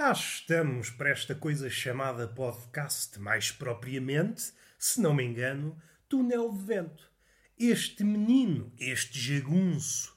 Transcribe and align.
Cá 0.00 0.12
estamos 0.12 0.90
para 0.90 1.10
esta 1.10 1.34
coisa 1.34 1.68
chamada 1.68 2.28
podcast, 2.28 3.18
mais 3.18 3.50
propriamente, 3.50 4.52
se 4.78 5.00
não 5.00 5.12
me 5.12 5.24
engano, 5.24 5.76
túnel 6.08 6.52
de 6.52 6.64
vento. 6.64 7.10
Este 7.58 8.04
menino, 8.04 8.72
este 8.78 9.18
jagunço, 9.18 10.16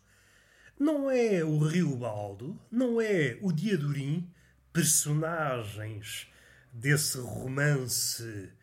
não 0.80 1.10
é 1.10 1.44
o 1.44 1.58
Rio 1.58 1.98
Baldo, 1.98 2.62
não 2.72 3.02
é 3.02 3.40
o 3.42 3.52
Diadorim, 3.52 4.32
personagens 4.72 6.32
desse 6.72 7.18
romance 7.18 8.54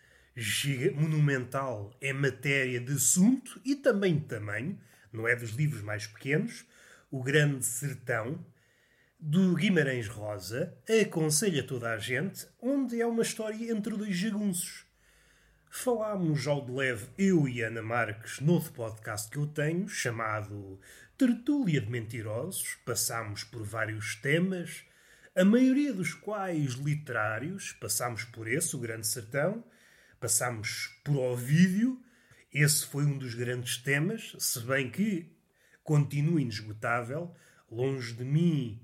monumental 0.95 1.99
em 2.01 2.13
matéria 2.13 2.79
de 2.79 2.93
assunto 2.93 3.61
e 3.65 3.75
também 3.75 4.21
de 4.21 4.27
tamanho, 4.27 4.81
não 5.13 5.27
é 5.27 5.35
dos 5.35 5.51
livros 5.51 5.83
mais 5.83 6.07
pequenos, 6.07 6.65
O 7.11 7.25
Grande 7.25 7.65
Sertão, 7.65 8.39
do 9.21 9.57
Guimarães 9.57 10.07
Rosa, 10.07 10.79
aconselha 11.03 11.65
toda 11.65 11.91
a 11.91 11.99
gente, 11.99 12.47
onde 12.63 13.01
é 13.01 13.07
uma 13.07 13.23
história 13.23 13.73
entre 13.73 13.97
dois 13.97 14.17
jagunços. 14.17 14.87
Falámos 15.69 16.47
ao 16.47 16.65
de 16.65 16.71
leve, 16.71 17.09
eu 17.19 17.49
e 17.49 17.61
Ana 17.61 17.83
Marques, 17.83 18.39
no 18.39 18.55
outro 18.55 18.73
podcast 18.73 19.29
que 19.29 19.37
eu 19.37 19.47
tenho, 19.49 19.89
chamado 19.89 20.81
Tertúlia 21.17 21.81
de 21.81 21.91
Mentirosos. 21.91 22.77
Passámos 22.87 23.43
por 23.43 23.65
vários 23.65 24.15
temas, 24.15 24.85
a 25.35 25.45
maioria 25.45 25.93
dos 25.93 26.15
quais 26.15 26.75
literários. 26.75 27.73
Passámos 27.73 28.23
por 28.25 28.47
esse, 28.47 28.77
o 28.77 28.79
Grande 28.79 29.07
Sertão. 29.07 29.65
Passámos 30.21 30.97
por 31.05 31.17
Ovídio. 31.17 32.01
Esse 32.55 32.87
foi 32.87 33.05
um 33.05 33.19
dos 33.19 33.35
grandes 33.35 33.79
temas, 33.79 34.35
se 34.39 34.61
bem 34.61 34.91
que 34.91 35.37
continua 35.83 36.41
inesgotável. 36.41 37.35
Longe 37.71 38.15
de 38.15 38.25
mim 38.25 38.81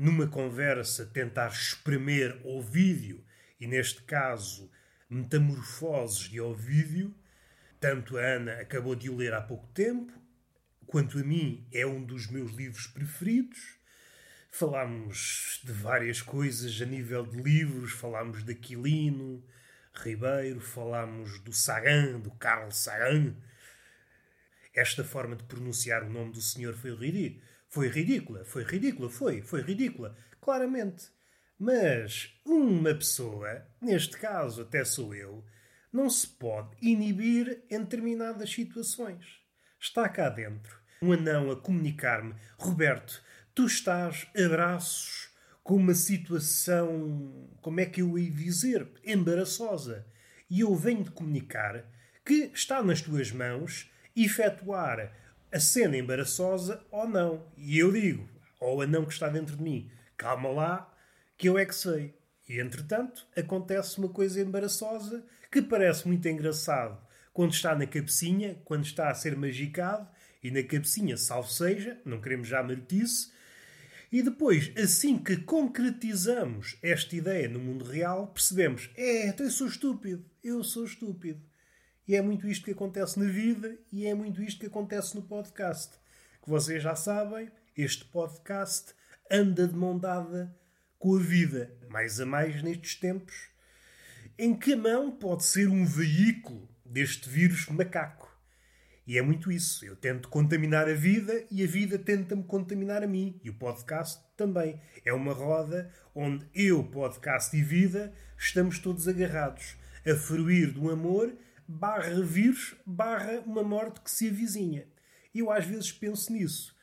numa 0.00 0.26
conversa, 0.26 1.04
tentar 1.04 1.48
espremer 1.48 2.40
Ovídio, 2.42 3.22
e 3.60 3.66
neste 3.66 4.00
caso, 4.04 4.70
Metamorfoses 5.10 6.30
de 6.30 6.40
Ovídio. 6.40 7.14
Tanto 7.78 8.16
a 8.16 8.22
Ana 8.22 8.52
acabou 8.62 8.94
de 8.94 9.10
o 9.10 9.16
ler 9.16 9.34
há 9.34 9.42
pouco 9.42 9.66
tempo, 9.74 10.10
quanto 10.86 11.18
a 11.18 11.22
mim 11.22 11.68
é 11.70 11.84
um 11.84 12.02
dos 12.02 12.28
meus 12.28 12.50
livros 12.52 12.86
preferidos. 12.86 13.78
Falámos 14.50 15.60
de 15.64 15.72
várias 15.72 16.22
coisas 16.22 16.80
a 16.80 16.86
nível 16.86 17.26
de 17.26 17.36
livros, 17.36 17.92
falámos 17.92 18.42
de 18.42 18.52
Aquilino, 18.52 19.44
Ribeiro, 19.92 20.60
falámos 20.60 21.40
do 21.40 21.52
Sagan, 21.52 22.20
do 22.20 22.30
Carl 22.30 22.70
Sagan. 22.70 23.36
Esta 24.74 25.04
forma 25.04 25.36
de 25.36 25.44
pronunciar 25.44 26.04
o 26.04 26.10
nome 26.10 26.32
do 26.32 26.40
senhor 26.40 26.72
foi 26.72 26.94
ridícula 26.96 27.49
foi 27.70 27.88
ridícula, 27.88 28.44
foi 28.44 28.64
ridícula, 28.64 29.08
foi, 29.08 29.40
foi 29.40 29.62
ridícula, 29.62 30.16
claramente. 30.40 31.06
Mas 31.58 32.34
uma 32.44 32.94
pessoa, 32.94 33.66
neste 33.80 34.18
caso 34.18 34.62
até 34.62 34.84
sou 34.84 35.14
eu, 35.14 35.44
não 35.92 36.10
se 36.10 36.26
pode 36.26 36.76
inibir 36.82 37.62
em 37.70 37.80
determinadas 37.80 38.52
situações. 38.52 39.40
Está 39.78 40.08
cá 40.08 40.28
dentro 40.28 40.80
um 41.02 41.12
anão 41.12 41.50
a 41.50 41.56
comunicar-me: 41.56 42.34
Roberto, 42.58 43.22
tu 43.54 43.66
estás 43.66 44.26
a 44.36 44.48
braços 44.48 45.30
com 45.62 45.76
uma 45.76 45.94
situação, 45.94 47.48
como 47.60 47.80
é 47.80 47.86
que 47.86 48.02
eu 48.02 48.18
ia 48.18 48.30
dizer, 48.30 48.88
embaraçosa. 49.04 50.06
E 50.48 50.60
eu 50.60 50.74
venho 50.74 51.04
de 51.04 51.10
comunicar 51.10 51.84
que 52.24 52.50
está 52.52 52.82
nas 52.82 53.00
tuas 53.00 53.30
mãos 53.30 53.90
efetuar 54.16 55.12
a 55.52 55.58
cena 55.60 55.96
embaraçosa 55.96 56.84
ou 56.90 57.08
não. 57.08 57.46
E 57.56 57.78
eu 57.78 57.92
digo 57.92 58.28
ao 58.60 58.80
anão 58.80 59.04
que 59.04 59.12
está 59.12 59.28
dentro 59.28 59.56
de 59.56 59.62
mim: 59.62 59.90
calma 60.16 60.48
lá, 60.50 60.94
que 61.36 61.48
eu 61.48 61.58
é 61.58 61.64
que 61.64 61.74
sei. 61.74 62.14
E 62.48 62.60
entretanto, 62.60 63.26
acontece 63.36 63.98
uma 63.98 64.08
coisa 64.08 64.40
embaraçosa 64.40 65.24
que 65.50 65.62
parece 65.62 66.06
muito 66.06 66.26
engraçado 66.28 67.00
quando 67.32 67.52
está 67.52 67.74
na 67.74 67.86
cabecinha, 67.86 68.60
quando 68.64 68.84
está 68.84 69.08
a 69.08 69.14
ser 69.14 69.36
magicado, 69.36 70.08
e 70.42 70.50
na 70.50 70.62
cabecinha, 70.62 71.16
salvo 71.16 71.48
seja, 71.48 72.00
não 72.04 72.20
queremos 72.20 72.48
já 72.48 72.62
marotice. 72.62 73.30
E 74.12 74.22
depois, 74.22 74.72
assim 74.76 75.16
que 75.16 75.36
concretizamos 75.36 76.76
esta 76.82 77.14
ideia 77.14 77.48
no 77.48 77.60
mundo 77.60 77.84
real, 77.84 78.28
percebemos: 78.28 78.90
é, 78.96 79.28
então 79.28 79.46
eu 79.46 79.52
sou 79.52 79.68
estúpido, 79.68 80.24
eu 80.42 80.64
sou 80.64 80.84
estúpido. 80.84 81.40
E 82.10 82.16
é 82.16 82.20
muito 82.20 82.48
isto 82.48 82.64
que 82.64 82.72
acontece 82.72 83.20
na 83.20 83.30
vida 83.30 83.78
e 83.92 84.04
é 84.04 84.12
muito 84.12 84.42
isto 84.42 84.58
que 84.58 84.66
acontece 84.66 85.14
no 85.14 85.22
podcast. 85.22 85.92
Que 86.42 86.50
vocês 86.50 86.82
já 86.82 86.96
sabem, 86.96 87.48
este 87.76 88.04
podcast 88.04 88.92
anda 89.30 89.68
de 89.68 89.76
mão 89.76 89.96
dada 89.96 90.52
com 90.98 91.14
a 91.14 91.20
vida, 91.20 91.72
mais 91.88 92.20
a 92.20 92.26
mais 92.26 92.64
nestes 92.64 92.96
tempos, 92.96 93.50
em 94.36 94.56
que 94.56 94.72
a 94.72 94.76
mão 94.76 95.12
pode 95.12 95.44
ser 95.44 95.68
um 95.68 95.86
veículo 95.86 96.68
deste 96.84 97.28
vírus 97.28 97.68
macaco. 97.68 98.28
E 99.06 99.16
é 99.16 99.22
muito 99.22 99.52
isso. 99.52 99.84
Eu 99.84 99.94
tento 99.94 100.28
contaminar 100.30 100.88
a 100.88 100.94
vida 100.94 101.44
e 101.48 101.62
a 101.62 101.66
vida 101.68 101.96
tenta-me 101.96 102.42
contaminar 102.42 103.04
a 103.04 103.06
mim. 103.06 103.40
E 103.44 103.50
o 103.50 103.54
podcast 103.54 104.20
também. 104.36 104.80
É 105.04 105.12
uma 105.12 105.32
roda 105.32 105.88
onde 106.12 106.44
eu, 106.52 106.82
podcast 106.82 107.56
e 107.56 107.62
vida, 107.62 108.12
estamos 108.36 108.80
todos 108.80 109.06
agarrados 109.06 109.76
a 110.04 110.16
fruir 110.16 110.72
do 110.72 110.90
amor 110.90 111.32
barra 111.70 112.20
vírus, 112.20 112.74
barra 112.84 113.40
uma 113.46 113.62
morte 113.62 114.00
que 114.00 114.10
se 114.10 114.28
avizinha. 114.28 114.86
Eu 115.32 115.52
às 115.52 115.64
vezes 115.64 115.92
penso 115.92 116.32
nisso. 116.32 116.74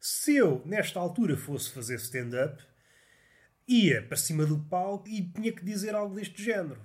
Se 0.00 0.34
eu, 0.34 0.60
nesta 0.66 0.98
altura, 0.98 1.36
fosse 1.36 1.70
fazer 1.70 1.94
stand-up, 1.96 2.62
ia 3.66 4.02
para 4.02 4.16
cima 4.16 4.44
do 4.44 4.58
palco 4.58 5.08
e 5.08 5.22
tinha 5.22 5.52
que 5.52 5.64
dizer 5.64 5.94
algo 5.94 6.16
deste 6.16 6.42
género. 6.42 6.80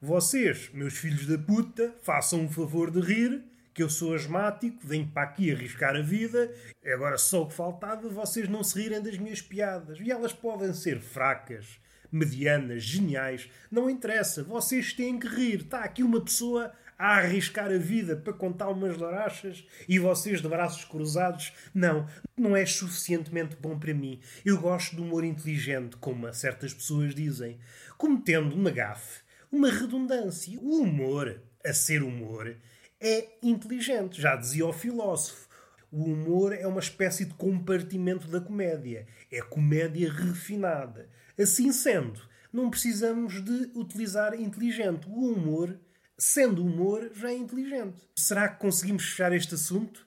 Vocês, 0.00 0.70
meus 0.72 0.94
filhos 0.94 1.26
da 1.26 1.38
puta, 1.38 1.94
façam 2.02 2.40
um 2.40 2.50
favor 2.50 2.90
de 2.90 3.00
rir, 3.00 3.44
que 3.74 3.82
eu 3.82 3.90
sou 3.90 4.14
asmático, 4.14 4.86
venho 4.86 5.06
para 5.08 5.24
aqui 5.24 5.52
arriscar 5.52 5.94
a 5.94 6.02
vida, 6.02 6.52
agora 6.86 7.18
só 7.18 7.42
o 7.42 7.48
que 7.48 7.54
faltava 7.54 8.08
vocês 8.08 8.48
não 8.48 8.64
se 8.64 8.80
rirem 8.80 9.02
das 9.02 9.18
minhas 9.18 9.42
piadas. 9.42 9.98
E 10.00 10.10
elas 10.10 10.32
podem 10.32 10.72
ser 10.72 11.00
fracas, 11.00 11.78
medianas, 12.10 12.82
geniais, 12.82 13.50
não 13.70 13.90
interessa, 13.90 14.42
vocês 14.42 14.92
têm 14.92 15.18
que 15.18 15.26
rir. 15.26 15.62
Está 15.62 15.80
aqui 15.80 16.02
uma 16.02 16.20
pessoa 16.20 16.72
a 16.98 17.16
arriscar 17.18 17.70
a 17.70 17.78
vida 17.78 18.16
para 18.16 18.32
contar 18.32 18.68
umas 18.68 18.96
larachas 18.96 19.66
e 19.88 19.98
vocês 19.98 20.40
de 20.40 20.48
braços 20.48 20.84
cruzados. 20.84 21.52
Não, 21.74 22.06
não 22.36 22.56
é 22.56 22.64
suficientemente 22.64 23.56
bom 23.56 23.78
para 23.78 23.94
mim. 23.94 24.20
Eu 24.44 24.60
gosto 24.60 24.96
de 24.96 25.02
humor 25.02 25.24
inteligente, 25.24 25.96
como 25.96 26.32
certas 26.32 26.72
pessoas 26.72 27.14
dizem, 27.14 27.58
cometendo 27.98 28.54
uma 28.54 28.70
gafe, 28.70 29.22
uma 29.50 29.70
redundância. 29.70 30.58
O 30.60 30.82
humor, 30.82 31.40
a 31.64 31.72
ser 31.72 32.02
humor, 32.02 32.56
é 33.00 33.28
inteligente, 33.42 34.20
já 34.20 34.36
dizia 34.36 34.66
o 34.66 34.72
filósofo. 34.72 35.48
O 35.90 36.04
humor 36.06 36.52
é 36.52 36.66
uma 36.66 36.80
espécie 36.80 37.24
de 37.24 37.34
compartimento 37.34 38.26
da 38.26 38.40
comédia. 38.40 39.06
É 39.30 39.40
comédia 39.40 40.12
refinada. 40.12 41.08
Assim 41.38 41.70
sendo, 41.70 42.20
não 42.52 42.70
precisamos 42.70 43.44
de 43.44 43.70
utilizar 43.74 44.34
inteligente. 44.34 45.08
O 45.08 45.32
humor 45.32 45.78
sendo 46.18 46.62
humor, 46.62 47.10
já 47.14 47.30
é 47.30 47.36
inteligente. 47.36 48.08
Será 48.16 48.48
que 48.48 48.60
conseguimos 48.60 49.04
fechar 49.04 49.32
este 49.32 49.54
assunto? 49.54 50.06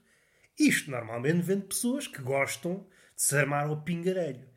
Isto 0.60 0.90
normalmente 0.90 1.44
vem 1.44 1.60
de 1.60 1.68
pessoas 1.68 2.08
que 2.08 2.22
gostam 2.22 2.86
de 3.16 3.22
se 3.22 3.36
armar 3.36 3.68
ao 3.68 3.82
pingarelho. 3.84 4.48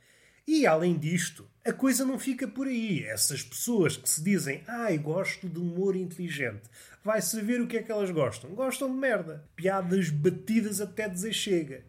E 0.47 0.67
além 0.67 0.99
disto, 0.99 1.49
a 1.65 1.73
coisa 1.73 2.05
não 2.05 2.19
fica 2.19 2.49
por 2.49 2.67
aí. 2.67 3.05
Essas 3.05 3.43
pessoas 3.43 3.97
que 3.97 4.09
se 4.09 4.23
dizem, 4.23 4.65
ai, 4.67 4.99
gosto 4.99 5.49
de 5.49 5.59
humor 5.59 5.95
inteligente, 5.95 6.63
vai 7.05 7.23
saber 7.23 7.61
o 7.61 7.67
que 7.67 7.77
é 7.77 7.83
que 7.83 7.93
elas 7.93 8.11
gostam. 8.11 8.55
Gostam 8.55 8.91
de 8.91 8.97
merda. 8.97 9.49
Piadas 9.55 10.11
batidas 10.11 10.81
até 10.81 11.09
dizer 11.09 11.33
chega. 11.33 11.85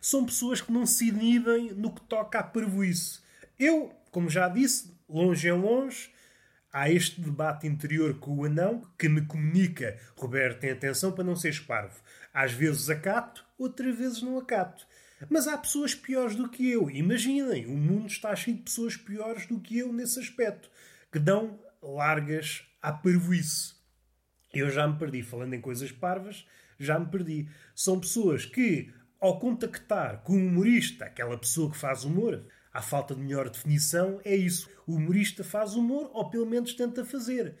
São 0.00 0.26
pessoas 0.26 0.60
que 0.60 0.72
não 0.72 0.84
se 0.84 1.08
inibem 1.08 1.72
no 1.72 1.94
que 1.94 2.02
toca 2.02 2.40
à 2.40 2.42
parvoíce. 2.42 3.20
Eu, 3.58 3.94
como 4.10 4.28
já 4.28 4.48
disse, 4.48 4.92
longe 5.08 5.48
em 5.48 5.52
longe, 5.52 6.10
há 6.74 6.90
este 6.90 7.20
debate 7.20 7.68
interior 7.68 8.18
com 8.18 8.36
o 8.36 8.44
anão 8.44 8.82
que 8.98 9.08
me 9.08 9.24
comunica: 9.24 9.96
Roberto, 10.16 10.60
tem 10.60 10.72
atenção 10.72 11.12
para 11.12 11.22
não 11.22 11.36
seres 11.36 11.60
parvo. 11.60 12.02
Às 12.34 12.52
vezes 12.52 12.90
acato, 12.90 13.46
outras 13.56 13.96
vezes 13.96 14.20
não 14.20 14.36
acato. 14.36 14.84
Mas 15.30 15.46
há 15.46 15.56
pessoas 15.56 15.94
piores 15.94 16.34
do 16.34 16.48
que 16.48 16.68
eu. 16.68 16.90
Imaginem, 16.90 17.66
o 17.66 17.76
mundo 17.76 18.08
está 18.08 18.34
cheio 18.34 18.56
de 18.56 18.64
pessoas 18.64 18.96
piores 18.96 19.46
do 19.46 19.60
que 19.60 19.78
eu 19.78 19.92
nesse 19.92 20.18
aspecto, 20.18 20.68
que 21.10 21.20
dão 21.20 21.58
largas 21.80 22.66
à 22.82 22.92
parvoíce. 22.92 23.74
Eu 24.52 24.68
já 24.68 24.86
me 24.86 24.98
perdi, 24.98 25.22
falando 25.22 25.54
em 25.54 25.60
coisas 25.60 25.92
parvas, 25.92 26.44
já 26.78 26.98
me 26.98 27.06
perdi. 27.06 27.48
São 27.74 28.00
pessoas 28.00 28.44
que, 28.44 28.92
ao 29.20 29.38
contactar 29.38 30.22
com 30.22 30.36
um 30.36 30.48
humorista, 30.48 31.04
aquela 31.04 31.38
pessoa 31.38 31.70
que 31.70 31.76
faz 31.76 32.04
humor, 32.04 32.44
à 32.74 32.82
falta 32.82 33.14
de 33.14 33.22
melhor 33.22 33.48
definição, 33.48 34.20
é 34.24 34.34
isso. 34.34 34.68
O 34.84 34.96
humorista 34.96 35.44
faz 35.44 35.74
humor, 35.74 36.10
ou 36.12 36.28
pelo 36.28 36.44
menos 36.44 36.74
tenta 36.74 37.04
fazer. 37.04 37.54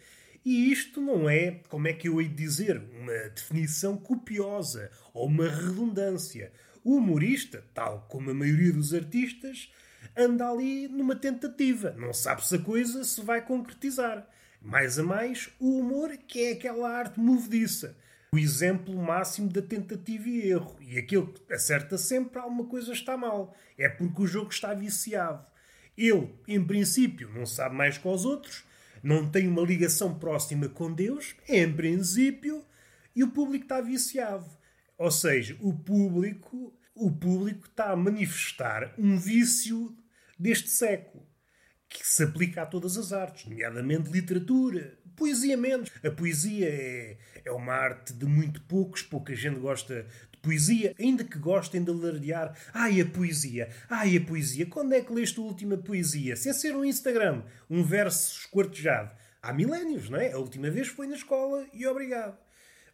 E 0.44 0.70
isto 0.70 1.00
não 1.00 1.30
é, 1.30 1.62
como 1.70 1.86
é 1.86 1.92
que 1.92 2.08
eu 2.08 2.20
hei 2.20 2.28
de 2.28 2.34
dizer, 2.34 2.76
uma 3.00 3.30
definição 3.30 3.96
copiosa 3.96 4.90
ou 5.14 5.28
uma 5.28 5.48
redundância. 5.48 6.52
O 6.82 6.96
humorista, 6.96 7.64
tal 7.72 8.06
como 8.10 8.30
a 8.30 8.34
maioria 8.34 8.72
dos 8.72 8.92
artistas, 8.92 9.72
anda 10.16 10.50
ali 10.50 10.88
numa 10.88 11.16
tentativa. 11.16 11.94
Não 11.96 12.12
sabe 12.12 12.46
se 12.46 12.56
a 12.56 12.58
coisa 12.58 13.04
se 13.04 13.22
vai 13.22 13.40
concretizar. 13.40 14.28
Mais 14.60 14.98
a 14.98 15.02
mais, 15.02 15.48
o 15.60 15.78
humor, 15.78 16.10
que 16.26 16.40
é 16.40 16.52
aquela 16.52 16.90
arte 16.90 17.20
movediça. 17.20 17.96
O 18.34 18.38
exemplo 18.38 18.92
máximo 18.96 19.48
da 19.48 19.62
tentativa 19.62 20.28
e 20.28 20.50
erro. 20.50 20.76
E 20.80 20.98
aquele 20.98 21.28
que 21.28 21.52
acerta 21.52 21.96
sempre, 21.96 22.40
alguma 22.40 22.64
coisa 22.64 22.92
está 22.92 23.16
mal. 23.16 23.54
É 23.78 23.88
porque 23.88 24.22
o 24.22 24.26
jogo 24.26 24.50
está 24.50 24.74
viciado. 24.74 25.46
Ele, 25.96 26.34
em 26.48 26.60
princípio, 26.66 27.30
não 27.32 27.46
sabe 27.46 27.76
mais 27.76 27.96
que 27.96 28.08
os 28.08 28.24
outros, 28.24 28.64
não 29.04 29.30
tem 29.30 29.46
uma 29.46 29.62
ligação 29.62 30.18
próxima 30.18 30.68
com 30.68 30.92
Deus, 30.92 31.36
em 31.48 31.72
princípio, 31.72 32.64
e 33.14 33.22
o 33.22 33.30
público 33.30 33.66
está 33.66 33.80
viciado. 33.80 34.50
Ou 34.98 35.12
seja, 35.12 35.56
o 35.60 35.72
público, 35.72 36.76
o 36.92 37.12
público 37.12 37.68
está 37.68 37.92
a 37.92 37.96
manifestar 37.96 38.96
um 38.98 39.16
vício 39.16 39.96
deste 40.36 40.70
século 40.70 41.24
que 41.88 42.04
se 42.04 42.24
aplica 42.24 42.62
a 42.62 42.66
todas 42.66 42.96
as 42.96 43.12
artes, 43.12 43.46
nomeadamente 43.46 44.10
literatura, 44.10 44.98
poesia 45.16 45.56
menos. 45.56 45.90
A 46.04 46.10
poesia 46.10 46.68
é, 46.68 47.16
é 47.44 47.50
uma 47.50 47.72
arte 47.72 48.12
de 48.12 48.26
muito 48.26 48.60
poucos, 48.62 49.02
pouca 49.02 49.34
gente 49.34 49.58
gosta 49.58 50.06
de 50.30 50.38
poesia, 50.38 50.94
ainda 50.98 51.24
que 51.24 51.38
gostem 51.38 51.82
de 51.82 51.90
alardear. 51.90 52.56
Ai, 52.72 53.00
a 53.00 53.06
poesia, 53.06 53.68
ai, 53.88 54.16
a 54.16 54.20
poesia. 54.20 54.66
Quando 54.66 54.94
é 54.94 55.00
que 55.00 55.12
leste 55.12 55.38
a 55.38 55.42
última 55.42 55.76
poesia? 55.76 56.36
Sem 56.36 56.52
ser 56.52 56.76
um 56.76 56.84
Instagram, 56.84 57.42
um 57.68 57.82
verso 57.82 58.40
esquartejado. 58.40 59.10
Há 59.42 59.52
milénios, 59.52 60.08
não 60.08 60.18
é? 60.18 60.32
A 60.32 60.38
última 60.38 60.70
vez 60.70 60.88
foi 60.88 61.06
na 61.06 61.16
escola 61.16 61.66
e 61.72 61.86
obrigado. 61.86 62.36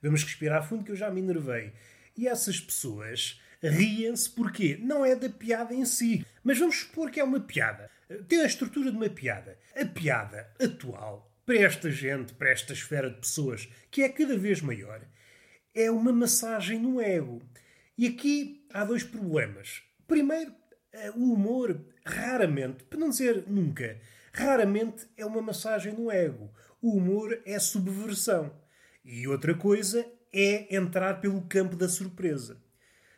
Vamos 0.02 0.24
respirar 0.24 0.66
fundo 0.66 0.84
que 0.84 0.92
eu 0.92 0.96
já 0.96 1.10
me 1.10 1.20
enervei. 1.20 1.72
E 2.16 2.26
essas 2.26 2.58
pessoas 2.58 3.40
riem-se 3.62 4.30
porque 4.30 4.78
não 4.80 5.04
é 5.04 5.14
da 5.14 5.28
piada 5.28 5.74
em 5.74 5.84
si. 5.84 6.26
Mas 6.42 6.58
vamos 6.58 6.80
supor 6.80 7.10
que 7.10 7.20
é 7.20 7.24
uma 7.24 7.38
piada 7.38 7.90
tem 8.26 8.40
a 8.40 8.46
estrutura 8.46 8.90
de 8.90 8.96
uma 8.96 9.08
piada. 9.08 9.56
A 9.76 9.84
piada 9.84 10.50
atual, 10.60 11.29
para 11.50 11.58
esta 11.58 11.90
gente, 11.90 12.32
para 12.34 12.50
esta 12.50 12.72
esfera 12.72 13.10
de 13.10 13.18
pessoas, 13.18 13.68
que 13.90 14.02
é 14.02 14.08
cada 14.08 14.38
vez 14.38 14.60
maior, 14.60 15.04
é 15.74 15.90
uma 15.90 16.12
massagem 16.12 16.78
no 16.78 17.00
ego. 17.00 17.42
E 17.98 18.06
aqui 18.06 18.64
há 18.72 18.84
dois 18.84 19.02
problemas. 19.02 19.82
Primeiro, 20.06 20.54
eh, 20.92 21.10
o 21.10 21.32
humor, 21.32 21.84
raramente, 22.06 22.84
para 22.84 23.00
não 23.00 23.10
dizer 23.10 23.48
nunca, 23.48 24.00
raramente 24.32 25.08
é 25.16 25.26
uma 25.26 25.42
massagem 25.42 25.92
no 25.92 26.08
ego. 26.08 26.54
O 26.80 26.96
humor 26.96 27.42
é 27.44 27.58
subversão. 27.58 28.56
E 29.04 29.26
outra 29.26 29.52
coisa 29.52 30.06
é 30.32 30.72
entrar 30.76 31.20
pelo 31.20 31.42
campo 31.48 31.74
da 31.74 31.88
surpresa. 31.88 32.62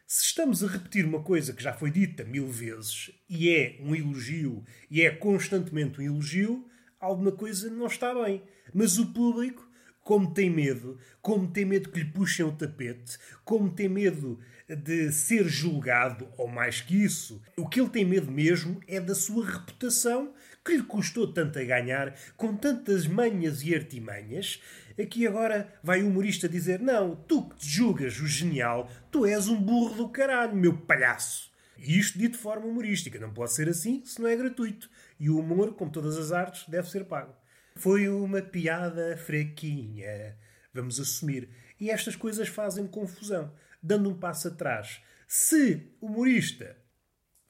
Se 0.07 0.25
estamos 0.25 0.65
a 0.65 0.69
repetir 0.69 1.05
uma 1.05 1.23
coisa 1.23 1.53
que 1.53 1.63
já 1.63 1.75
foi 1.75 1.91
dita 1.91 2.25
mil 2.25 2.49
vezes 2.49 3.11
e 3.29 3.51
é 3.51 3.77
um 3.81 3.95
elogio 3.95 4.65
e 4.91 5.03
é 5.03 5.11
constantemente 5.11 6.01
um 6.01 6.03
elogio, 6.03 6.67
alguma 7.03 7.33
coisa 7.33 7.69
não 7.69 7.87
está 7.87 8.15
bem. 8.15 8.43
Mas 8.73 8.99
o 8.99 9.13
público, 9.13 9.69
como 10.01 10.33
tem 10.33 10.49
medo, 10.49 10.99
como 11.21 11.51
tem 11.51 11.65
medo 11.65 11.91
que 11.91 11.99
lhe 11.99 12.11
puxem 12.11 12.47
o 12.47 12.53
tapete, 12.53 13.19
como 13.45 13.71
tem 13.71 13.89
medo 13.89 14.39
de 14.69 15.13
ser 15.13 15.47
julgado, 15.47 16.29
ou 16.39 16.49
mais 16.49 16.81
que 16.81 17.05
isso, 17.05 17.43
o 17.57 17.69
que 17.69 17.81
ele 17.81 17.91
tem 17.91 18.05
medo 18.05 18.31
mesmo 18.31 18.81
é 18.87 18.99
da 19.01 19.15
sua 19.15 19.45
reputação, 19.45 20.33
que 20.65 20.77
lhe 20.77 20.83
custou 20.83 21.31
tanto 21.31 21.59
a 21.59 21.65
ganhar, 21.65 22.15
com 22.37 22.57
tantas 22.57 23.07
manhas 23.07 23.63
e 23.63 23.75
artimanhas, 23.75 24.61
Aqui 25.01 25.27
agora 25.27 25.73
vai 25.83 26.03
o 26.03 26.09
humorista 26.09 26.47
dizer: 26.47 26.79
Não, 26.79 27.17
tu 27.17 27.49
que 27.49 27.57
te 27.57 27.67
julgas 27.67 28.21
o 28.21 28.27
genial, 28.27 28.91
tu 29.11 29.25
és 29.25 29.49
um 29.49 29.57
burro 29.57 29.95
do 29.95 30.09
caralho, 30.11 30.55
meu 30.55 30.77
palhaço. 30.77 31.51
E 31.79 31.99
isto 31.99 32.19
dito 32.19 32.33
de 32.33 32.39
forma 32.39 32.67
humorística. 32.67 33.19
Não 33.19 33.33
pode 33.33 33.53
ser 33.53 33.69
assim 33.69 34.03
se 34.05 34.21
não 34.21 34.29
é 34.29 34.37
gratuito. 34.37 34.89
E 35.23 35.31
o 35.31 35.39
humor, 35.39 35.77
como 35.77 35.89
todas 35.89 36.19
as 36.19 36.33
artes, 36.33 36.69
deve 36.69 36.91
ser 36.91 37.05
pago. 37.05 37.33
Foi 37.77 38.09
uma 38.09 38.43
piada 38.43 39.17
fraquinha. 39.17 40.37
Vamos 40.75 40.99
assumir. 40.99 41.49
E 41.79 41.91
estas 41.91 42.17
coisas 42.17 42.49
fazem 42.49 42.89
confusão. 42.89 43.55
Dando 43.81 44.11
um 44.11 44.19
passo 44.19 44.49
atrás. 44.49 45.01
Se 45.29 45.95
o 46.01 46.07
humorista 46.07 46.77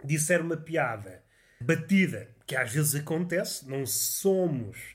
disser 0.04 0.42
uma 0.42 0.58
piada 0.58 1.24
batida, 1.62 2.36
que 2.46 2.54
às 2.54 2.74
vezes 2.74 2.94
acontece, 2.94 3.66
não 3.66 3.86
somos 3.86 4.94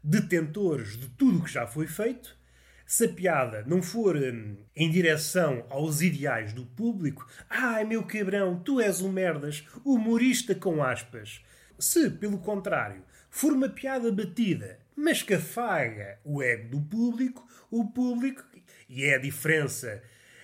detentores 0.00 0.96
de 0.96 1.08
tudo 1.08 1.40
o 1.40 1.44
que 1.44 1.52
já 1.52 1.66
foi 1.66 1.88
feito, 1.88 2.38
se 2.86 3.06
a 3.06 3.08
piada 3.08 3.64
não 3.66 3.82
for 3.82 4.14
hum, 4.14 4.56
em 4.76 4.88
direção 4.88 5.66
aos 5.68 6.00
ideais 6.00 6.52
do 6.52 6.64
público, 6.64 7.26
ai 7.50 7.82
meu 7.82 8.04
cabrão, 8.04 8.60
tu 8.60 8.80
és 8.80 9.00
um 9.00 9.10
merdas, 9.10 9.66
humorista 9.84 10.54
com 10.54 10.80
aspas. 10.80 11.42
Se, 11.78 12.10
pelo 12.10 12.38
contrário, 12.38 13.02
for 13.30 13.52
uma 13.52 13.68
piada 13.68 14.10
batida, 14.12 14.78
mas 14.96 15.22
que 15.22 15.34
afaga 15.34 16.18
o 16.24 16.42
ego 16.42 16.68
do 16.68 16.80
público, 16.80 17.46
o 17.70 17.90
público, 17.90 18.44
e 18.88 19.04
é 19.04 19.16
a 19.16 19.18
diferença 19.18 20.02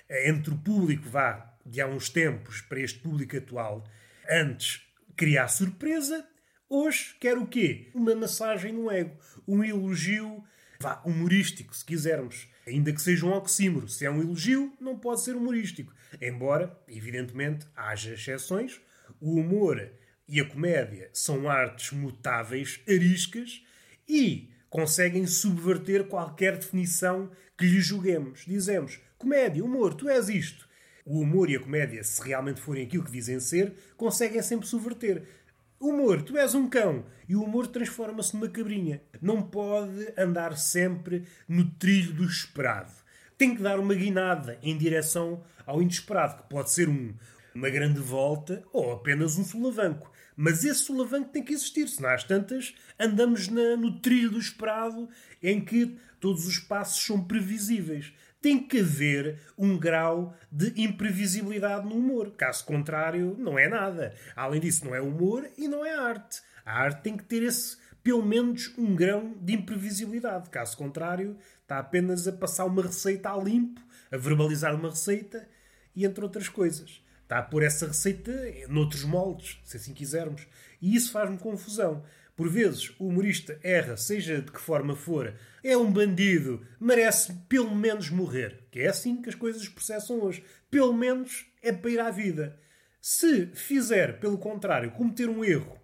eh, 0.09 0.29
entre 0.29 0.53
o 0.53 0.59
público 0.59 1.09
vá 1.09 1.57
de 1.65 1.81
há 1.81 1.87
uns 1.87 2.09
tempos 2.09 2.61
para 2.63 2.81
este 2.81 2.99
público 2.99 3.37
atual, 3.37 3.85
antes 4.29 4.83
criar 5.17 5.49
surpresa, 5.49 6.27
hoje 6.69 7.15
quer 7.21 7.39
o 7.39 7.47
quê? 7.47 7.91
Uma 7.95 8.15
massagem 8.15 8.73
no 8.73 8.91
ego 8.91 9.17
um 9.47 9.63
elogio 9.63 10.43
vá, 10.81 11.03
humorístico, 11.05 11.75
se 11.75 11.85
quisermos. 11.85 12.49
Ainda 12.67 12.93
que 12.93 13.03
seja 13.03 13.27
um 13.27 13.33
oxímoro. 13.33 13.89
Se 13.89 14.07
é 14.07 14.11
um 14.11 14.21
elogio, 14.21 14.73
não 14.81 14.99
pode 14.99 15.23
ser 15.23 15.35
humorístico. 15.35 15.93
Embora, 16.21 16.77
evidentemente, 16.89 17.67
haja 17.77 18.15
exceções. 18.15 18.81
O 19.21 19.35
humor 19.35 19.91
e 20.31 20.41
a 20.41 20.49
comédia 20.49 21.11
são 21.13 21.51
artes 21.51 21.91
mutáveis, 21.91 22.81
ariscas 22.89 23.65
e 24.09 24.49
conseguem 24.71 25.27
subverter 25.27 26.05
qualquer 26.05 26.57
definição 26.57 27.29
que 27.59 27.67
lhe 27.67 27.81
julguemos. 27.81 28.45
Dizemos, 28.47 29.01
comédia, 29.19 29.65
humor, 29.65 29.93
tu 29.95 30.09
és 30.09 30.29
isto. 30.29 30.69
O 31.05 31.19
humor 31.19 31.51
e 31.51 31.57
a 31.57 31.61
comédia, 31.61 32.05
se 32.05 32.23
realmente 32.23 32.61
forem 32.61 32.87
aquilo 32.87 33.03
que 33.03 33.11
dizem 33.11 33.41
ser, 33.41 33.75
conseguem 33.97 34.41
sempre 34.41 34.69
subverter. 34.69 35.25
Humor, 35.81 36.23
tu 36.23 36.39
és 36.39 36.55
um 36.55 36.69
cão. 36.69 37.05
E 37.29 37.35
o 37.35 37.43
humor 37.43 37.67
transforma-se 37.67 38.35
numa 38.35 38.49
cabrinha. 38.49 39.03
Não 39.21 39.43
pode 39.43 40.13
andar 40.17 40.57
sempre 40.57 41.25
no 41.49 41.69
trilho 41.73 42.13
do 42.13 42.25
esperado. 42.25 42.93
Tem 43.37 43.57
que 43.57 43.63
dar 43.63 43.81
uma 43.81 43.95
guinada 43.95 44.59
em 44.63 44.79
direção 44.79 45.43
ao 45.67 45.83
inesperado, 45.83 46.43
que 46.43 46.49
pode 46.49 46.71
ser 46.71 46.89
um, 46.89 47.15
uma 47.55 47.71
grande 47.71 48.01
volta 48.01 48.63
ou 48.73 48.93
apenas 48.93 49.39
um 49.39 49.45
solavanco. 49.45 50.11
Mas 50.37 50.65
esse 50.65 50.81
solavanco 50.81 51.31
tem 51.31 51.43
que 51.43 51.53
existir, 51.53 51.89
senão 51.89 52.11
às 52.11 52.25
tantas 52.25 52.75
andamos 52.99 53.49
na, 53.49 53.77
no 53.77 54.01
trilho 54.01 54.31
do 54.31 54.39
esperado 54.39 55.09
em 55.43 55.61
que 55.61 55.97
todos 56.19 56.47
os 56.47 56.59
passos 56.59 57.05
são 57.05 57.23
previsíveis 57.23 58.13
tem 58.41 58.59
que 58.59 58.81
haver 58.81 59.39
um 59.57 59.79
grau 59.79 60.35
de 60.51 60.73
imprevisibilidade 60.83 61.87
no 61.87 61.97
humor. 61.97 62.33
Caso 62.33 62.65
contrário, 62.65 63.37
não 63.39 63.59
é 63.59 63.69
nada. 63.69 64.15
Além 64.35 64.61
disso, 64.61 64.85
não 64.85 64.95
é 64.95 65.01
humor 65.01 65.49
e 65.59 65.69
não 65.69 65.85
é 65.85 65.95
arte. 65.95 66.41
A 66.65 66.81
arte 66.81 67.03
tem 67.03 67.17
que 67.17 67.25
ter 67.25 67.43
esse, 67.43 67.77
pelo 68.03 68.25
menos, 68.25 68.73
um 68.79 68.95
grão 68.95 69.35
de 69.41 69.55
imprevisibilidade. 69.55 70.49
Caso 70.49 70.77
contrário, 70.77 71.37
está 71.63 71.79
apenas 71.79 72.27
a 72.27 72.33
passar 72.33 72.65
uma 72.65 72.83
receita 72.83 73.31
a 73.31 73.37
limpo, 73.37 73.81
a 74.11 74.17
verbalizar 74.17 74.75
uma 74.75 74.91
receita 74.91 75.47
e 75.95 76.07
entre 76.07 76.25
outras 76.25 76.49
coisas. 76.49 77.03
Está 77.31 77.39
a 77.39 77.43
pôr 77.43 77.63
essa 77.63 77.87
receita 77.87 78.33
noutros 78.69 79.05
moldes, 79.05 79.61
se 79.63 79.77
assim 79.77 79.95
quisermos. 79.95 80.49
E 80.83 80.97
isso 80.97 81.13
faz-me 81.13 81.39
confusão. 81.39 82.03
Por 82.35 82.51
vezes 82.51 82.93
o 82.99 83.07
humorista 83.07 83.57
erra, 83.63 83.97
seja 83.97 84.43
de 84.43 84.51
que 84.51 84.61
forma 84.61 84.97
for, 84.97 85.33
é 85.63 85.77
um 85.77 85.93
bandido, 85.93 86.67
merece 86.81 87.33
pelo 87.49 87.73
menos 87.73 88.11
morrer. 88.11 88.65
Que 88.73 88.81
é 88.81 88.89
assim 88.89 89.23
que 89.23 89.29
as 89.29 89.37
coisas 89.37 89.69
processam 89.69 90.21
hoje. 90.21 90.43
Pelo 90.69 90.93
menos 90.93 91.47
é 91.63 91.73
para 91.73 91.91
ir 91.93 92.01
à 92.01 92.11
vida. 92.11 92.59
Se 93.01 93.47
fizer, 93.55 94.19
pelo 94.19 94.37
contrário, 94.37 94.91
cometer 94.91 95.29
um 95.29 95.45
erro, 95.45 95.79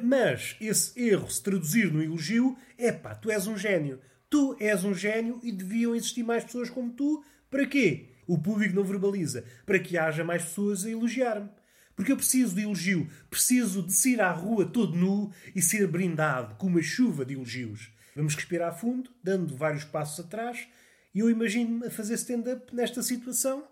mas 0.00 0.56
esse 0.60 0.96
erro 1.02 1.28
se 1.28 1.42
traduzir 1.42 1.92
no 1.92 2.00
elogio, 2.00 2.56
é 2.78 2.92
pá, 2.92 3.12
tu 3.12 3.28
és 3.28 3.48
um 3.48 3.58
gênio. 3.58 3.98
Tu 4.30 4.56
és 4.60 4.84
um 4.84 4.94
gênio 4.94 5.40
e 5.42 5.50
deviam 5.50 5.96
existir 5.96 6.22
mais 6.22 6.44
pessoas 6.44 6.70
como 6.70 6.92
tu. 6.92 7.24
Para 7.50 7.66
quê? 7.66 8.11
O 8.26 8.38
público 8.38 8.74
não 8.74 8.84
verbaliza. 8.84 9.44
Para 9.66 9.78
que 9.78 9.98
haja 9.98 10.24
mais 10.24 10.42
pessoas 10.44 10.84
a 10.84 10.90
elogiar-me. 10.90 11.48
Porque 11.94 12.12
eu 12.12 12.16
preciso 12.16 12.54
de 12.54 12.62
elogio. 12.62 13.08
Preciso 13.28 13.82
de 13.82 13.92
sair 13.92 14.20
à 14.20 14.30
rua 14.30 14.64
todo 14.64 14.96
nu 14.96 15.30
e 15.54 15.60
ser 15.60 15.86
brindado 15.86 16.54
com 16.56 16.66
uma 16.66 16.82
chuva 16.82 17.24
de 17.24 17.34
elogios. 17.34 17.92
Vamos 18.14 18.34
respirar 18.34 18.78
fundo, 18.78 19.10
dando 19.22 19.56
vários 19.56 19.84
passos 19.84 20.24
atrás, 20.24 20.68
e 21.14 21.20
eu 21.20 21.30
imagino-me 21.30 21.86
a 21.86 21.90
fazer 21.90 22.14
stand-up 22.14 22.74
nesta 22.74 23.02
situação 23.02 23.66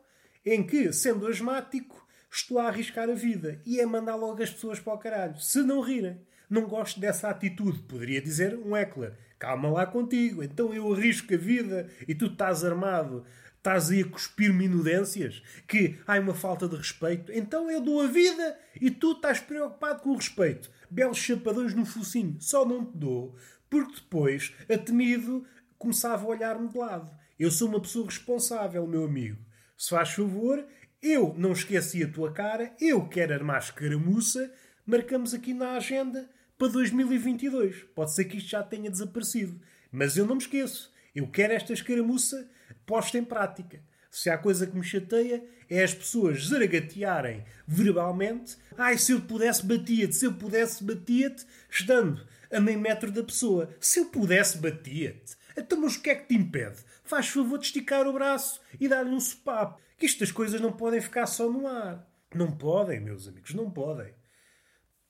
em 0.45 0.67
que, 0.67 0.93
sendo 0.93 1.27
asmático, 1.27 2.07
estou 2.31 2.59
a 2.59 2.69
arriscar 2.69 3.09
a 3.11 3.15
vida 3.15 3.61
e 3.67 3.81
é 3.81 3.87
mandar 3.87 4.15
logo 4.15 4.43
as 4.43 4.51
pessoas 4.51 4.81
para 4.81 4.95
o 4.95 4.99
caralho. 4.99 5.39
Se 5.39 5.63
não 5.63 5.81
rirem. 5.81 6.21
Não 6.49 6.67
gosto 6.67 6.99
dessa 6.99 7.29
atitude. 7.29 7.79
Poderia 7.81 8.21
dizer 8.21 8.59
um 8.59 8.77
Eckler. 8.77 9.13
Calma 9.39 9.71
lá 9.71 9.87
contigo. 9.87 10.43
Então 10.43 10.75
eu 10.75 10.93
arrisco 10.93 11.33
a 11.33 11.37
vida 11.37 11.89
e 12.09 12.15
tu 12.15 12.27
estás 12.27 12.65
armado 12.65 13.25
Estás 13.61 13.91
aí 13.91 14.01
a 14.01 14.09
cuspir 14.09 14.55
minudências? 14.55 15.43
Que 15.69 15.99
há 16.07 16.19
uma 16.19 16.35
falta 16.35 16.67
de 16.67 16.77
respeito? 16.77 17.31
Então 17.31 17.71
eu 17.71 17.83
dou 17.83 18.01
a 18.01 18.07
vida 18.07 18.59
e 18.81 18.91
tu 18.91 19.13
estás 19.13 19.39
preocupado 19.39 20.01
com 20.01 20.13
o 20.13 20.17
respeito. 20.17 20.71
Belos 20.91 21.19
chapadões 21.19 21.75
no 21.75 21.85
focinho. 21.85 22.39
Só 22.41 22.65
não 22.65 22.87
te 22.87 22.97
dou 22.97 23.37
porque 23.71 23.97
depois, 23.97 24.53
a 24.69 24.77
temido, 24.77 25.47
começava 25.79 26.25
a 26.25 26.29
olhar-me 26.29 26.69
de 26.69 26.77
lado. 26.77 27.11
Eu 27.39 27.51
sou 27.51 27.69
uma 27.69 27.81
pessoa 27.81 28.07
responsável, 28.07 28.87
meu 28.87 29.05
amigo. 29.05 29.39
Se 29.79 29.91
faz 29.91 30.11
favor, 30.11 30.67
eu 31.03 31.35
não 31.39 31.53
esqueci 31.53 32.03
a 32.03 32.11
tua 32.11 32.33
cara, 32.33 32.75
eu 32.81 33.09
quero 33.09 33.33
armar 33.33 33.63
escaramuça, 33.63 34.53
marcamos 34.85 35.33
aqui 35.33 35.55
na 35.55 35.73
agenda 35.73 36.29
para 36.59 36.69
2022. 36.69 37.85
Pode 37.95 38.13
ser 38.13 38.25
que 38.25 38.39
isto 38.39 38.49
já 38.49 38.63
tenha 38.63 38.91
desaparecido. 38.91 39.61
Mas 39.93 40.17
eu 40.17 40.27
não 40.27 40.35
me 40.35 40.43
esqueço. 40.43 40.93
Eu 41.15 41.29
quero 41.29 41.53
esta 41.53 41.73
escaramuça 41.73 42.51
posta 42.87 43.19
em 43.19 43.25
prática. 43.25 43.83
Se 44.11 44.29
há 44.29 44.37
coisa 44.37 44.67
que 44.67 44.77
me 44.77 44.83
chateia 44.83 45.43
é 45.69 45.83
as 45.85 45.95
pessoas 45.95 46.47
zaragatearem 46.47 47.45
verbalmente. 47.67 48.57
Ai, 48.77 48.99
se 48.99 49.13
eu 49.13 49.21
pudesse 49.21 49.65
batia-te, 49.65 50.17
se 50.17 50.27
eu 50.27 50.35
pudesse 50.35 50.83
batia-te, 50.83 51.47
estando 51.71 52.27
a 52.51 52.61
meio 52.61 52.81
metro 52.81 53.13
da 53.13 53.23
pessoa. 53.23 53.73
Se 53.79 54.01
eu 54.01 54.07
pudesse 54.07 54.59
batia-te. 54.59 55.37
Então, 55.57 55.81
mas 55.81 55.97
o 55.97 56.03
que 56.03 56.11
é 56.11 56.15
que 56.17 56.27
te 56.27 56.35
impede? 56.35 56.79
Faz 57.05 57.29
favor 57.29 57.59
de 57.59 57.67
esticar 57.67 58.07
o 58.07 58.13
braço 58.13 58.61
e 58.81 58.89
dar-lhe 58.89 59.11
um 59.11 59.21
sopapo. 59.21 59.81
Que 59.97 60.07
estas 60.07 60.33
coisas 60.33 60.61
não 60.61 60.73
podem 60.73 61.01
ficar 61.01 61.27
só 61.27 61.49
no 61.49 61.67
ar. 61.67 62.09
Não 62.35 62.51
podem, 62.51 63.01
meus 63.01 63.29
amigos, 63.29 63.55
não 63.55 63.71
podem. 63.71 64.13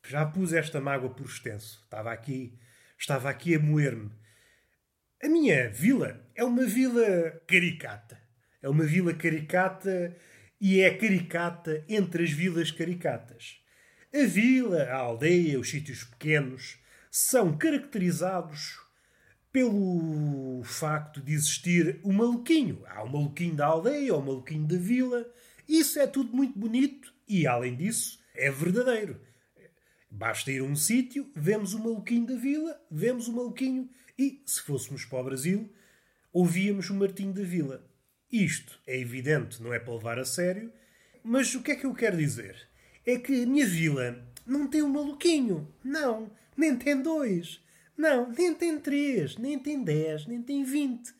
Já 0.06 0.24
pus 0.26 0.52
esta 0.52 0.80
mágoa 0.80 1.10
por 1.10 1.26
extenso. 1.26 1.80
Estava 1.84 2.12
aqui, 2.12 2.58
estava 2.98 3.30
aqui 3.30 3.54
a 3.54 3.58
moer-me. 3.58 4.10
A 5.22 5.28
minha 5.28 5.68
vila 5.68 6.18
é 6.34 6.42
uma 6.42 6.64
vila 6.64 7.42
caricata. 7.46 8.18
É 8.62 8.68
uma 8.70 8.84
vila 8.84 9.12
caricata 9.12 10.16
e 10.58 10.80
é 10.80 10.94
caricata 10.94 11.84
entre 11.86 12.24
as 12.24 12.30
vilas 12.30 12.70
caricatas. 12.70 13.60
A 14.14 14.24
vila, 14.24 14.84
a 14.84 14.96
aldeia, 14.96 15.60
os 15.60 15.68
sítios 15.68 16.04
pequenos 16.04 16.78
são 17.10 17.54
caracterizados 17.54 18.78
pelo 19.52 20.62
facto 20.64 21.20
de 21.20 21.34
existir 21.34 22.00
o 22.02 22.14
maluquinho. 22.14 22.82
Há 22.86 23.02
o 23.02 23.12
maluquinho 23.12 23.54
da 23.54 23.66
aldeia, 23.66 24.16
o 24.16 24.24
maluquinho 24.24 24.66
da 24.66 24.78
vila. 24.78 25.30
Isso 25.68 26.00
é 26.00 26.06
tudo 26.06 26.34
muito 26.34 26.58
bonito 26.58 27.12
e, 27.28 27.46
além 27.46 27.76
disso, 27.76 28.18
é 28.34 28.50
verdadeiro. 28.50 29.20
Basta 30.10 30.50
ir 30.50 30.60
a 30.60 30.64
um 30.64 30.74
sítio, 30.74 31.30
vemos 31.36 31.74
o 31.74 31.78
maluquinho 31.78 32.26
da 32.26 32.36
vila, 32.36 32.80
vemos 32.90 33.28
o 33.28 33.32
maluquinho 33.34 33.90
e, 34.20 34.42
se 34.44 34.60
fôssemos 34.60 35.06
para 35.06 35.18
o 35.18 35.24
Brasil, 35.24 35.72
ouvíamos 36.30 36.90
o 36.90 36.94
Martinho 36.94 37.32
da 37.32 37.42
Vila. 37.42 37.82
Isto 38.30 38.78
é 38.86 38.98
evidente, 39.00 39.62
não 39.62 39.72
é 39.72 39.78
para 39.78 39.94
levar 39.94 40.18
a 40.18 40.26
sério, 40.26 40.70
mas 41.24 41.54
o 41.54 41.62
que 41.62 41.72
é 41.72 41.74
que 41.74 41.86
eu 41.86 41.94
quero 41.94 42.18
dizer? 42.18 42.68
É 43.06 43.16
que 43.16 43.44
a 43.44 43.46
minha 43.46 43.66
vila 43.66 44.22
não 44.46 44.68
tem 44.68 44.82
um 44.82 44.90
maluquinho. 44.90 45.72
Não, 45.82 46.30
nem 46.54 46.76
tem 46.76 47.00
dois. 47.00 47.64
Não, 47.96 48.30
nem 48.30 48.54
tem 48.54 48.78
três, 48.78 49.38
nem 49.38 49.58
tem 49.58 49.82
dez, 49.82 50.26
nem 50.26 50.42
tem 50.42 50.64
vinte. 50.64 51.14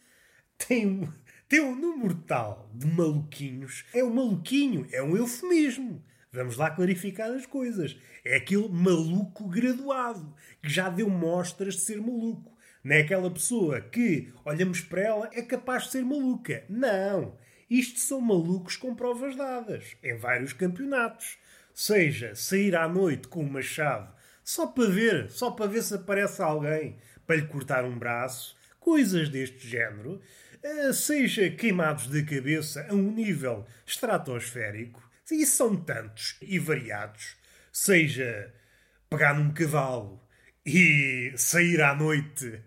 Tem 0.59 0.87
um, 0.87 1.11
tem 1.49 1.61
um 1.61 1.75
número 1.75 2.14
tal 2.26 2.71
de 2.75 2.87
maluquinhos. 2.87 3.87
É 3.95 4.04
um 4.04 4.12
maluquinho, 4.12 4.87
é 4.92 5.02
um 5.02 5.16
eufemismo. 5.16 6.04
Vamos 6.30 6.59
lá 6.59 6.71
clarificar 6.71 7.30
as 7.30 7.47
coisas. 7.47 7.97
É 8.23 8.37
aquele 8.37 8.69
maluco 8.69 9.49
graduado, 9.49 10.35
que 10.62 10.69
já 10.69 10.90
deu 10.90 11.09
mostras 11.09 11.76
de 11.76 11.80
ser 11.80 11.99
maluco. 11.99 12.60
Não 12.82 12.96
é 12.96 13.00
aquela 13.00 13.30
pessoa 13.30 13.80
que 13.80 14.32
olhamos 14.44 14.80
para 14.80 15.02
ela 15.02 15.30
é 15.32 15.42
capaz 15.42 15.84
de 15.84 15.90
ser 15.92 16.04
maluca. 16.04 16.64
Não. 16.68 17.38
Isto 17.68 18.00
são 18.00 18.20
malucos 18.20 18.76
com 18.76 18.94
provas 18.94 19.37
dadas, 19.37 19.96
em 20.02 20.16
vários 20.16 20.52
campeonatos. 20.52 21.38
Seja 21.75 22.34
sair 22.34 22.75
à 22.75 22.88
noite 22.88 23.28
com 23.28 23.44
um 23.44 23.50
machado 23.50 24.12
só 24.42 24.66
para 24.66 24.88
ver, 24.88 25.30
só 25.30 25.50
para 25.52 25.66
ver 25.66 25.82
se 25.82 25.94
aparece 25.94 26.42
alguém 26.42 26.96
para 27.26 27.37
lhe 27.37 27.46
cortar 27.46 27.84
um 27.84 27.96
braço, 27.96 28.56
coisas 28.80 29.28
deste 29.28 29.68
género, 29.68 30.20
eh, 30.62 30.92
seja 30.92 31.49
queimados 31.50 32.08
de 32.08 32.25
cabeça 32.25 32.84
a 32.90 32.94
um 32.94 33.12
nível 33.12 33.64
estratosférico, 33.87 35.08
e 35.30 35.46
são 35.46 35.76
tantos 35.76 36.37
e 36.42 36.58
variados, 36.58 37.37
seja 37.72 38.52
pegar 39.08 39.34
num 39.34 39.52
cavalo 39.52 40.20
e 40.64 41.33
sair 41.37 41.81
à 41.81 41.95
noite, 41.95 42.62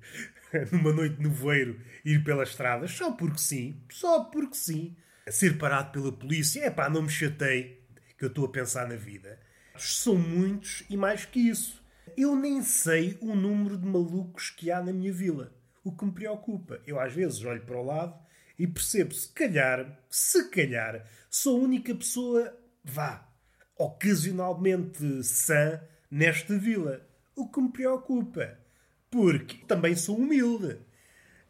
numa 0.72 0.92
noite 0.92 1.22
no 1.22 1.30
voeiro, 1.30 1.80
ir 2.04 2.24
pelas 2.24 2.50
estradas, 2.50 2.92
só 2.92 3.12
porque 3.12 3.40
sim, 3.40 3.82
só 3.90 4.26
porque 4.26 4.56
sim, 4.56 4.96
ser 5.30 5.58
parado 5.58 5.92
pela 5.92 6.12
polícia, 6.12 6.62
é 6.62 6.70
pá, 6.70 6.90
não 6.90 7.04
me 7.04 7.10
chatei, 7.10 7.84
que 8.18 8.26
eu 8.26 8.30
estou 8.30 8.46
a 8.46 8.52
pensar 8.52 8.88
na 8.88 8.96
vida. 8.96 9.40
São 9.78 10.16
muitos 10.16 10.84
e 10.90 10.98
mais 10.98 11.26
que 11.26 11.40
isso. 11.50 11.84
Eu 12.16 12.36
nem 12.36 12.62
sei 12.62 13.18
o 13.22 13.36
número 13.36 13.78
de 13.78 13.88
malucos 13.88 14.50
que 14.50 14.70
há 14.70 14.82
na 14.82 14.94
minha 14.94 15.12
vila. 15.12 15.52
O 15.84 15.96
que 15.96 16.06
me 16.06 16.12
preocupa. 16.12 16.80
Eu 16.86 17.00
às 17.00 17.14
vezes 17.14 17.44
olho 17.44 17.66
para 17.66 17.80
o 17.80 17.86
lado 17.86 18.14
e 18.58 18.68
percebo, 18.68 19.14
se 19.14 19.28
calhar, 19.34 20.00
se 20.10 20.50
calhar, 20.50 21.06
sou 21.30 21.60
a 21.60 21.64
única 21.64 21.96
pessoa, 21.96 22.56
vá, 22.84 23.28
ocasionalmente 23.78 25.24
sã 25.24 25.82
nesta 26.12 26.58
vila 26.58 27.02
o 27.36 27.48
que 27.48 27.62
me 27.62 27.72
preocupa. 27.72 28.58
Porque 29.10 29.66
também 29.66 29.96
sou 29.96 30.18
humilde. 30.18 30.80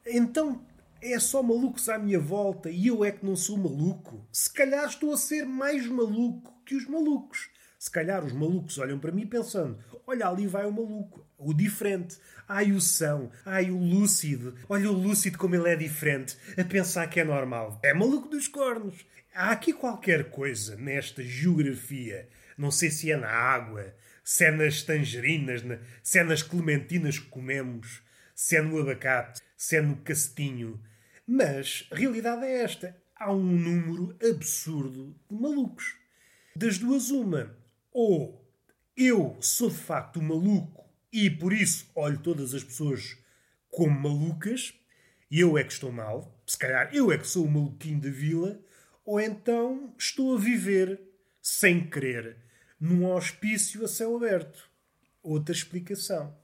Então 0.05 0.65
é 1.01 1.19
só 1.19 1.43
malucos 1.43 1.89
à 1.89 1.97
minha 1.97 2.19
volta 2.19 2.69
e 2.69 2.87
eu 2.87 3.03
é 3.03 3.11
que 3.11 3.25
não 3.25 3.35
sou 3.35 3.57
maluco. 3.57 4.25
Se 4.31 4.51
calhar 4.51 4.85
estou 4.85 5.13
a 5.13 5.17
ser 5.17 5.45
mais 5.45 5.85
maluco 5.87 6.61
que 6.65 6.75
os 6.75 6.87
malucos. 6.87 7.49
Se 7.77 7.91
calhar 7.91 8.23
os 8.23 8.31
malucos 8.31 8.77
olham 8.77 8.97
para 8.97 9.11
mim 9.11 9.27
pensando: 9.27 9.77
olha, 10.07 10.27
ali 10.27 10.47
vai 10.47 10.65
o 10.65 10.71
maluco, 10.71 11.27
o 11.37 11.53
diferente. 11.53 12.17
Ai, 12.47 12.71
o 12.71 12.79
são, 12.79 13.29
ai, 13.45 13.69
o 13.69 13.77
lúcido. 13.77 14.55
Olha 14.69 14.89
o 14.89 14.93
lúcido 14.93 15.37
como 15.37 15.55
ele 15.55 15.69
é 15.69 15.75
diferente, 15.75 16.37
a 16.57 16.63
pensar 16.63 17.07
que 17.07 17.19
é 17.19 17.25
normal. 17.25 17.81
É 17.83 17.93
maluco 17.93 18.29
dos 18.29 18.47
cornos. 18.47 19.05
Há 19.35 19.51
aqui 19.51 19.73
qualquer 19.73 20.29
coisa 20.29 20.77
nesta 20.77 21.23
geografia, 21.23 22.29
não 22.57 22.71
sei 22.71 22.89
se 22.89 23.11
é 23.11 23.17
na 23.17 23.29
água, 23.29 23.93
se 24.23 24.45
é 24.45 24.51
nas 24.51 24.81
tangerinas, 24.83 25.61
se 26.01 26.19
é 26.19 26.23
nas 26.23 26.41
clementinas 26.41 27.19
que 27.19 27.27
comemos, 27.27 28.01
se 28.33 28.55
é 28.55 28.61
no 28.61 28.79
abacate, 28.79 29.41
se 29.57 29.75
é 29.77 29.81
no 29.81 29.97
cacetinho. 29.97 30.81
Mas 31.27 31.87
a 31.91 31.95
realidade 31.95 32.45
é 32.45 32.63
esta: 32.63 32.95
há 33.15 33.31
um 33.31 33.43
número 33.43 34.17
absurdo 34.23 35.15
de 35.29 35.35
malucos. 35.35 35.95
Das 36.55 36.77
duas, 36.77 37.09
uma. 37.09 37.55
Ou 37.91 38.43
eu 38.95 39.37
sou 39.41 39.69
de 39.69 39.77
facto 39.77 40.21
maluco 40.21 40.89
e 41.11 41.29
por 41.29 41.51
isso 41.51 41.89
olho 41.95 42.17
todas 42.19 42.53
as 42.53 42.63
pessoas 42.63 43.17
como 43.69 43.99
malucas 43.99 44.73
e 45.29 45.39
eu 45.39 45.57
é 45.57 45.63
que 45.63 45.73
estou 45.73 45.91
mal, 45.91 46.39
se 46.45 46.55
calhar 46.55 46.93
eu 46.93 47.11
é 47.11 47.17
que 47.17 47.27
sou 47.27 47.45
o 47.45 47.49
maluquinho 47.49 47.99
da 47.99 48.09
vila, 48.09 48.59
ou 49.03 49.19
então 49.19 49.91
estou 49.97 50.35
a 50.35 50.39
viver 50.39 51.01
sem 51.41 51.89
querer 51.89 52.37
num 52.83 53.09
hospício 53.09 53.85
a 53.85 53.87
céu 53.87 54.17
aberto. 54.17 54.69
Outra 55.21 55.55
explicação. 55.55 56.37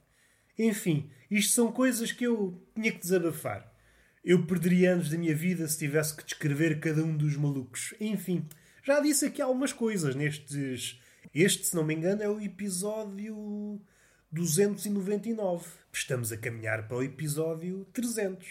Enfim, 0.58 1.12
isto 1.29 1.53
são 1.53 1.69
coisas 1.69 2.13
que 2.13 2.25
eu 2.25 2.65
tinha 2.74 2.93
que 2.93 3.00
desabafar. 3.00 3.69
Eu 4.24 4.46
perderia 4.46 4.93
anos 4.93 5.10
da 5.10 5.17
minha 5.17 5.36
vida 5.36 5.67
se 5.67 5.77
tivesse 5.77 6.15
que 6.15 6.24
descrever 6.24 6.79
cada 6.79 7.03
um 7.03 7.15
dos 7.15 7.36
malucos. 7.36 7.93
Enfim, 8.00 8.48
já 8.81 9.01
disse 9.01 9.25
aqui 9.25 9.41
algumas 9.41 9.74
coisas 9.74 10.15
nestes. 10.15 10.98
Este, 11.36 11.65
se 11.65 11.75
não 11.75 11.84
me 11.84 11.93
engano, 11.93 12.24
é 12.24 12.29
o 12.29 12.39
episódio 12.39 13.81
299. 14.31 15.67
Estamos 15.91 16.31
a 16.31 16.38
caminhar 16.38 16.88
para 16.88 16.98
o 16.98 17.03
episódio 17.03 17.86
300. 17.91 18.48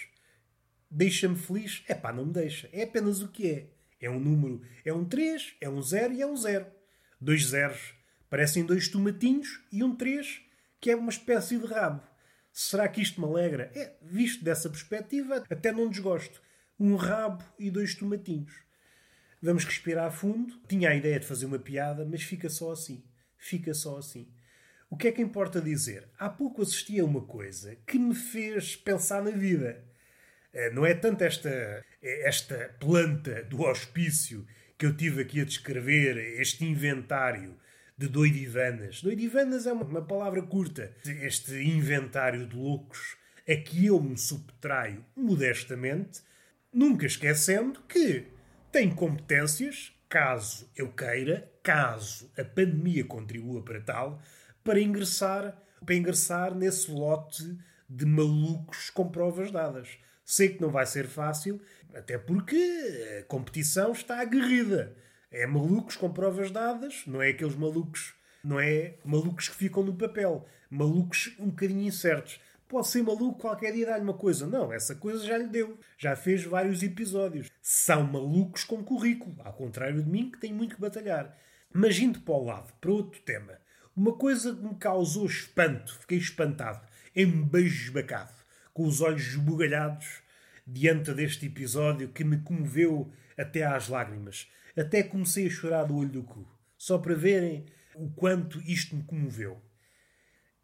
Deixa-me 0.91 1.37
feliz? 1.37 1.83
É 1.89 1.95
pá, 1.95 2.13
não 2.13 2.27
me 2.27 2.35
deixa. 2.35 2.69
É 2.71 2.83
apenas 2.83 3.23
o 3.23 3.29
que 3.29 3.51
é. 3.51 3.71
É 3.99 4.11
um 4.11 4.21
número, 4.21 4.61
é 4.85 4.93
um 4.93 5.07
3, 5.07 5.55
é 5.59 5.71
um 5.71 5.81
0 5.81 6.13
e 6.13 6.23
é 6.23 6.27
um 6.27 6.37
0 6.37 6.78
dois 7.21 7.47
zeros, 7.47 7.95
parecem 8.31 8.65
dois 8.65 8.89
tomatinhos 8.89 9.61
e 9.73 9.83
um 9.83 9.95
três, 9.95 10.41
que 10.81 10.91
é 10.91 10.97
uma 10.97 11.11
espécie 11.11 11.59
de 11.59 11.67
rabo. 11.67 12.03
Será 12.53 12.89
que 12.89 13.01
isto 13.01 13.21
me 13.21 13.27
alegra? 13.27 13.71
É, 13.75 13.95
visto 14.03 14.45
dessa 14.45 14.69
perspectiva, 14.69 15.45
até 15.49 15.71
não 15.71 15.89
desgosto. 15.89 16.43
Um 16.79 16.97
rabo 16.97 17.45
e 17.59 17.71
dois 17.71 17.95
tomatinhos. 17.95 18.53
Vamos 19.41 19.65
respirar 19.65 20.11
fundo. 20.11 20.61
Tinha 20.69 20.91
a 20.91 20.95
ideia 20.95 21.21
de 21.21 21.27
fazer 21.27 21.47
uma 21.47 21.59
piada, 21.59 22.05
mas 22.05 22.23
fica 22.23 22.49
só 22.49 22.73
assim. 22.73 23.05
Fica 23.37 23.73
só 23.73 23.99
assim. 23.99 24.29
O 24.91 24.97
que 24.97 25.09
é 25.09 25.13
que 25.13 25.23
importa 25.23 25.61
dizer? 25.61 26.09
Há 26.19 26.29
pouco 26.29 26.63
assisti 26.63 26.99
a 26.99 27.05
uma 27.05 27.21
coisa 27.21 27.77
que 27.87 27.99
me 27.99 28.15
fez 28.15 28.75
pensar 28.75 29.23
na 29.23 29.31
vida. 29.31 29.85
Eh, 30.53 30.71
não 30.71 30.85
é 30.85 30.95
tanto 30.95 31.23
esta, 31.23 31.85
esta 32.03 32.75
planta 32.81 33.45
do 33.45 33.63
hospício 33.63 34.47
que 34.79 34.87
eu 34.87 34.97
tive 34.97 35.23
aqui 35.23 35.41
a 35.41 35.45
descrever, 35.45 36.17
este 36.41 36.65
inventário 36.65 37.57
de 37.97 38.09
doidivanas. 38.09 39.03
Doidivanas 39.03 39.67
é 39.67 39.73
uma, 39.73 40.03
palavra 40.03 40.41
curta. 40.41 40.95
Este 41.05 41.61
inventário 41.63 42.47
de 42.47 42.55
loucos 42.57 43.17
a 43.49 43.57
que 43.57 43.87
eu 43.87 44.01
me 44.01 44.17
subtraio 44.17 45.05
modestamente, 45.17 46.23
Nunca 46.73 47.07
esquecendo 47.07 47.81
que 47.89 48.27
tem 48.71 48.95
competências, 48.95 49.93
caso 50.09 50.71
eu 50.77 50.93
queira, 50.93 51.51
caso 51.63 52.31
a 52.37 52.45
pandemia 52.45 53.05
contribua 53.05 53.63
para 53.63 53.81
tal, 53.81 54.23
para 54.63 54.79
ingressar, 54.79 55.57
para 55.85 55.95
ingressar 55.95 56.55
nesse 56.55 56.91
lote 56.91 57.59
de 57.89 58.05
malucos 58.05 58.91
com 58.91 59.09
provas 59.09 59.51
dadas. 59.51 59.99
Sei 60.25 60.51
que 60.51 60.61
não 60.61 60.71
vai 60.71 60.85
ser 60.85 61.07
fácil, 61.07 61.61
até 61.95 62.19
porque 62.19 63.21
a 63.21 63.25
competição 63.25 63.93
está 63.93 64.21
aguerrida. 64.21 64.95
É 65.31 65.47
malucos 65.47 65.97
com 65.97 66.13
provas 66.13 66.51
dadas, 66.51 67.03
não 67.07 67.23
é 67.23 67.31
aqueles 67.31 67.55
malucos, 67.55 68.15
não 68.45 68.61
é 68.61 68.97
malucos 69.05 69.49
que 69.49 69.57
ficam 69.57 69.83
no 69.83 69.95
papel, 69.95 70.47
malucos 70.71 71.35
um 71.39 71.47
bocadinho 71.47 71.87
incertos. 71.87 72.41
Pode 72.69 72.89
ser 72.89 73.03
maluco 73.03 73.41
qualquer 73.41 73.73
dia 73.73 73.87
dar-lhe 73.87 74.05
uma 74.05 74.13
coisa. 74.13 74.47
Não, 74.47 74.71
essa 74.71 74.95
coisa 74.95 75.25
já 75.25 75.39
lhe 75.39 75.49
deu. 75.49 75.79
Já 75.97 76.15
fez 76.15 76.45
vários 76.45 76.83
episódios. 76.83 77.51
São 77.63 78.03
malucos 78.03 78.65
com 78.65 78.85
currículo, 78.85 79.37
ao 79.43 79.55
contrário 79.55 80.03
de 80.03 80.11
mim, 80.11 80.31
que 80.31 80.39
tenho 80.39 80.55
muito 80.55 80.75
que 80.75 80.81
batalhar. 80.81 81.35
Mas 81.73 81.99
indo 81.99 82.21
para 82.21 82.35
o 82.35 82.45
lado, 82.45 82.73
para 82.79 82.91
outro 82.91 83.21
tema, 83.23 83.59
uma 83.97 84.13
coisa 84.13 84.55
que 84.55 84.63
me 84.63 84.75
causou 84.77 85.27
espanto, 85.27 85.99
fiquei 86.01 86.19
espantado, 86.19 86.87
embasbacado, 87.15 88.35
com 88.73 88.87
os 88.87 89.01
olhos 89.01 89.29
esbugalhados 89.29 90.23
diante 90.67 91.13
deste 91.15 91.47
episódio 91.47 92.09
que 92.09 92.25
me 92.25 92.39
comoveu 92.39 93.11
até 93.37 93.65
às 93.65 93.89
lágrimas. 93.89 94.49
Até 94.77 95.03
comecei 95.03 95.47
a 95.47 95.51
chorar 95.51 95.85
do 95.85 95.97
olho 95.97 96.11
do 96.11 96.23
cu, 96.23 96.47
só 96.77 96.99
para 96.99 97.15
verem 97.15 97.67
o 97.95 98.11
quanto 98.11 98.61
isto 98.63 98.95
me 98.95 99.03
comoveu. 99.03 99.61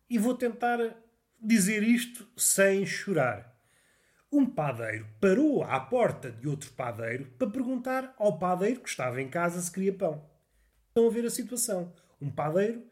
E 0.09 0.19
vou 0.19 0.35
tentar 0.35 0.79
dizer 1.41 1.83
isto 1.83 2.29
sem 2.37 2.87
chorar. 2.87 3.53
Um 4.31 4.47
padeiro 4.47 5.07
parou 5.21 5.63
à 5.63 5.79
porta 5.81 6.31
de 6.31 6.49
outro 6.49 6.71
padeiro 6.73 7.27
para 7.39 7.51
perguntar 7.51 8.15
ao 8.19 8.39
padeiro 8.39 8.81
que 8.81 8.89
estava 8.89 9.21
em 9.21 9.29
casa 9.29 9.61
se 9.61 9.71
queria 9.71 9.93
pão. 9.93 10.29
Estão 10.89 11.07
a 11.07 11.11
ver 11.11 11.25
a 11.25 11.31
situação. 11.31 11.93
Um 12.21 12.31
padeiro 12.31 12.85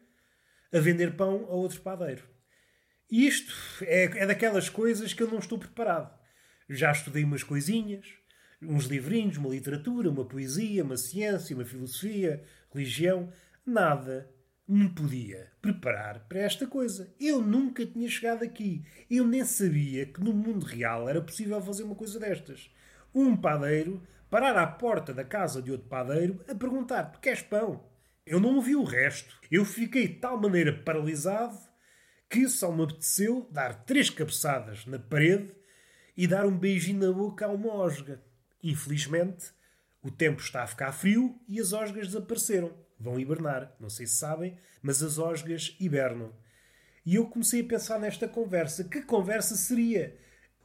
a 0.73 0.79
vender 0.79 1.15
pão 1.15 1.45
a 1.49 1.53
outro 1.53 1.81
padeiro. 1.81 2.32
Isto 3.11 3.53
é, 3.81 4.03
é 4.03 4.25
daquelas 4.25 4.69
coisas 4.69 5.13
que 5.13 5.21
eu 5.21 5.29
não 5.29 5.39
estou 5.39 5.57
preparado. 5.57 6.17
Já 6.69 6.91
estudei 6.91 7.23
umas 7.23 7.43
coisinhas, 7.43 8.07
uns 8.61 8.85
livrinhos, 8.85 9.37
uma 9.37 9.49
literatura, 9.49 10.09
uma 10.09 10.25
poesia, 10.25 10.83
uma 10.83 10.97
ciência, 10.97 11.55
uma 11.55 11.65
filosofia, 11.65 12.43
religião. 12.73 13.31
Nada 13.65 14.29
me 14.67 14.89
podia 14.89 15.51
preparar 15.61 16.27
para 16.27 16.39
esta 16.39 16.65
coisa. 16.65 17.13
Eu 17.19 17.41
nunca 17.41 17.85
tinha 17.85 18.09
chegado 18.09 18.43
aqui. 18.43 18.85
Eu 19.09 19.27
nem 19.27 19.43
sabia 19.43 20.05
que 20.05 20.21
no 20.21 20.33
mundo 20.33 20.65
real 20.65 21.07
era 21.09 21.21
possível 21.21 21.61
fazer 21.61 21.83
uma 21.83 21.95
coisa 21.95 22.19
destas. 22.19 22.71
Um 23.13 23.35
padeiro 23.35 24.01
parar 24.29 24.57
à 24.57 24.65
porta 24.65 25.13
da 25.13 25.23
casa 25.23 25.61
de 25.61 25.71
outro 25.71 25.87
padeiro 25.87 26.43
a 26.47 26.55
perguntar: 26.55 27.11
Tu 27.11 27.19
queres 27.19 27.41
pão? 27.41 27.85
Eu 28.25 28.39
não 28.39 28.55
ouvi 28.55 28.75
o 28.75 28.83
resto. 28.83 29.37
Eu 29.51 29.65
fiquei 29.65 30.07
de 30.07 30.15
tal 30.15 30.39
maneira 30.39 30.73
paralisado 30.73 31.59
que 32.33 32.49
só 32.49 32.71
me 32.71 32.83
apeteceu 32.83 33.47
dar 33.51 33.85
três 33.85 34.09
cabeçadas 34.09 34.87
na 34.87 34.97
parede 34.97 35.51
e 36.17 36.25
dar 36.25 36.47
um 36.47 36.57
beijinho 36.57 37.07
na 37.07 37.13
boca 37.13 37.45
a 37.45 37.49
uma 37.49 37.71
osga. 37.71 38.19
Infelizmente, 38.63 39.51
o 40.01 40.09
tempo 40.09 40.41
está 40.41 40.63
a 40.63 40.67
ficar 40.67 40.91
frio 40.93 41.39
e 41.47 41.59
as 41.59 41.73
osgas 41.73 42.07
desapareceram 42.07 42.73
vão 42.99 43.19
hibernar. 43.19 43.75
Não 43.79 43.87
sei 43.87 44.07
se 44.07 44.15
sabem, 44.15 44.57
mas 44.81 45.03
as 45.03 45.19
osgas 45.19 45.77
hibernam. 45.79 46.33
E 47.05 47.13
eu 47.13 47.27
comecei 47.27 47.61
a 47.61 47.65
pensar 47.65 47.99
nesta 47.99 48.27
conversa. 48.27 48.83
Que 48.83 49.03
conversa 49.03 49.55
seria? 49.55 50.17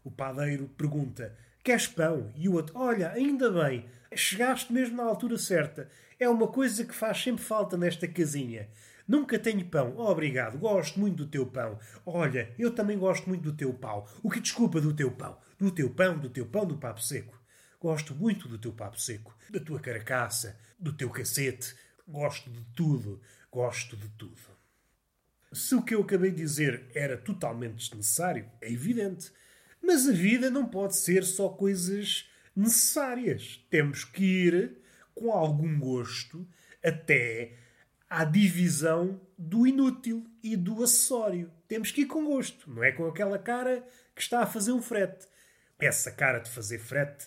O 0.02 0.10
padeiro 0.10 0.68
pergunta: 0.68 1.36
Queres 1.62 1.86
pão? 1.86 2.32
E 2.34 2.48
o 2.48 2.54
outro: 2.54 2.78
Olha, 2.78 3.10
ainda 3.10 3.50
bem, 3.50 3.84
chegaste 4.14 4.72
mesmo 4.72 4.96
na 4.96 5.02
altura 5.02 5.36
certa. 5.36 5.90
É 6.18 6.30
uma 6.30 6.48
coisa 6.48 6.82
que 6.82 6.94
faz 6.94 7.22
sempre 7.22 7.44
falta 7.44 7.76
nesta 7.76 8.08
casinha. 8.08 8.70
Nunca 9.08 9.38
tenho 9.38 9.64
pão. 9.64 9.94
Oh, 9.96 10.10
obrigado, 10.10 10.58
gosto 10.58 11.00
muito 11.00 11.24
do 11.24 11.26
teu 11.26 11.46
pão. 11.46 11.78
Olha, 12.04 12.54
eu 12.58 12.70
também 12.70 12.98
gosto 12.98 13.26
muito 13.28 13.42
do 13.42 13.56
teu 13.56 13.72
pau. 13.72 14.06
O 14.22 14.30
que 14.30 14.38
desculpa 14.38 14.80
do 14.80 14.94
teu 14.94 15.10
pão? 15.10 15.38
Do 15.58 15.70
teu 15.70 15.88
pão, 15.88 16.18
do 16.18 16.28
teu 16.28 16.44
pão, 16.44 16.66
do 16.66 16.76
papo 16.76 17.02
seco. 17.02 17.36
Gosto 17.80 18.14
muito 18.14 18.46
do 18.46 18.58
teu 18.58 18.72
papo 18.72 19.00
seco, 19.00 19.34
da 19.50 19.58
tua 19.58 19.80
caracaça, 19.80 20.58
do 20.78 20.92
teu 20.92 21.08
cacete, 21.08 21.74
Gosto 22.08 22.50
de 22.50 22.64
tudo. 22.74 23.20
Gosto 23.52 23.94
de 23.94 24.08
tudo. 24.10 24.40
Se 25.52 25.74
o 25.74 25.82
que 25.82 25.94
eu 25.94 26.00
acabei 26.00 26.30
de 26.30 26.38
dizer 26.38 26.86
era 26.94 27.18
totalmente 27.18 27.74
desnecessário, 27.74 28.50
é 28.62 28.72
evidente. 28.72 29.30
Mas 29.82 30.08
a 30.08 30.12
vida 30.12 30.50
não 30.50 30.66
pode 30.66 30.96
ser 30.96 31.22
só 31.22 31.50
coisas 31.50 32.26
necessárias. 32.56 33.62
Temos 33.68 34.04
que 34.04 34.24
ir 34.24 34.78
com 35.14 35.30
algum 35.30 35.78
gosto 35.78 36.48
até 36.82 37.58
à 38.08 38.24
divisão 38.24 39.20
do 39.36 39.66
inútil 39.66 40.26
e 40.42 40.56
do 40.56 40.82
acessório. 40.82 41.50
Temos 41.66 41.90
que 41.90 42.02
ir 42.02 42.06
com 42.06 42.24
gosto, 42.24 42.70
não 42.70 42.82
é 42.82 42.92
com 42.92 43.06
aquela 43.06 43.38
cara 43.38 43.84
que 44.14 44.22
está 44.22 44.40
a 44.40 44.46
fazer 44.46 44.72
um 44.72 44.82
frete. 44.82 45.26
Essa 45.78 46.10
cara 46.10 46.38
de 46.38 46.50
fazer 46.50 46.78
frete 46.78 47.26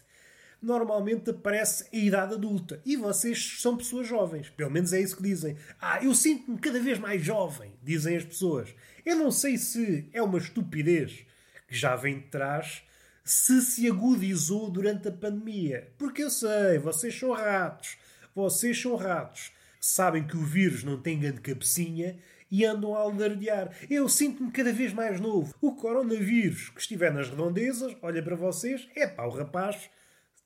normalmente 0.61 1.31
aparece 1.31 1.85
a 1.91 1.97
idade 1.97 2.35
adulta. 2.35 2.81
E 2.85 2.95
vocês 2.95 3.57
são 3.59 3.75
pessoas 3.75 4.07
jovens. 4.07 4.49
Pelo 4.49 4.69
menos 4.69 4.93
é 4.93 5.01
isso 5.01 5.17
que 5.17 5.23
dizem. 5.23 5.57
Ah, 5.79 6.03
eu 6.03 6.13
sinto-me 6.13 6.59
cada 6.59 6.79
vez 6.79 6.99
mais 6.99 7.23
jovem, 7.23 7.73
dizem 7.81 8.15
as 8.15 8.25
pessoas. 8.25 8.73
Eu 9.05 9.15
não 9.15 9.31
sei 9.31 9.57
se 9.57 10.09
é 10.13 10.21
uma 10.21 10.37
estupidez 10.37 11.25
que 11.67 11.75
já 11.75 11.95
vem 11.95 12.19
de 12.19 12.27
trás, 12.27 12.83
se 13.23 13.61
se 13.61 13.87
agudizou 13.87 14.69
durante 14.69 15.07
a 15.07 15.11
pandemia. 15.11 15.91
Porque 15.97 16.23
eu 16.23 16.29
sei, 16.29 16.77
vocês 16.77 17.17
são 17.17 17.31
ratos. 17.31 17.97
Vocês 18.35 18.79
são 18.79 18.95
ratos. 18.95 19.51
Sabem 19.81 20.25
que 20.25 20.37
o 20.37 20.45
vírus 20.45 20.83
não 20.83 21.01
tem 21.01 21.19
grande 21.19 21.41
cabecinha 21.41 22.17
e 22.49 22.63
andam 22.63 22.95
a 22.95 22.99
alardear. 22.99 23.75
Eu 23.89 24.07
sinto-me 24.07 24.51
cada 24.51 24.71
vez 24.71 24.93
mais 24.93 25.19
novo. 25.19 25.53
O 25.59 25.75
coronavírus 25.75 26.69
que 26.69 26.79
estiver 26.79 27.11
nas 27.11 27.29
redondezas, 27.29 27.97
olha 28.01 28.23
para 28.23 28.35
vocês, 28.37 28.87
é 28.95 29.07
pá, 29.07 29.25
o 29.25 29.31
rapaz 29.31 29.89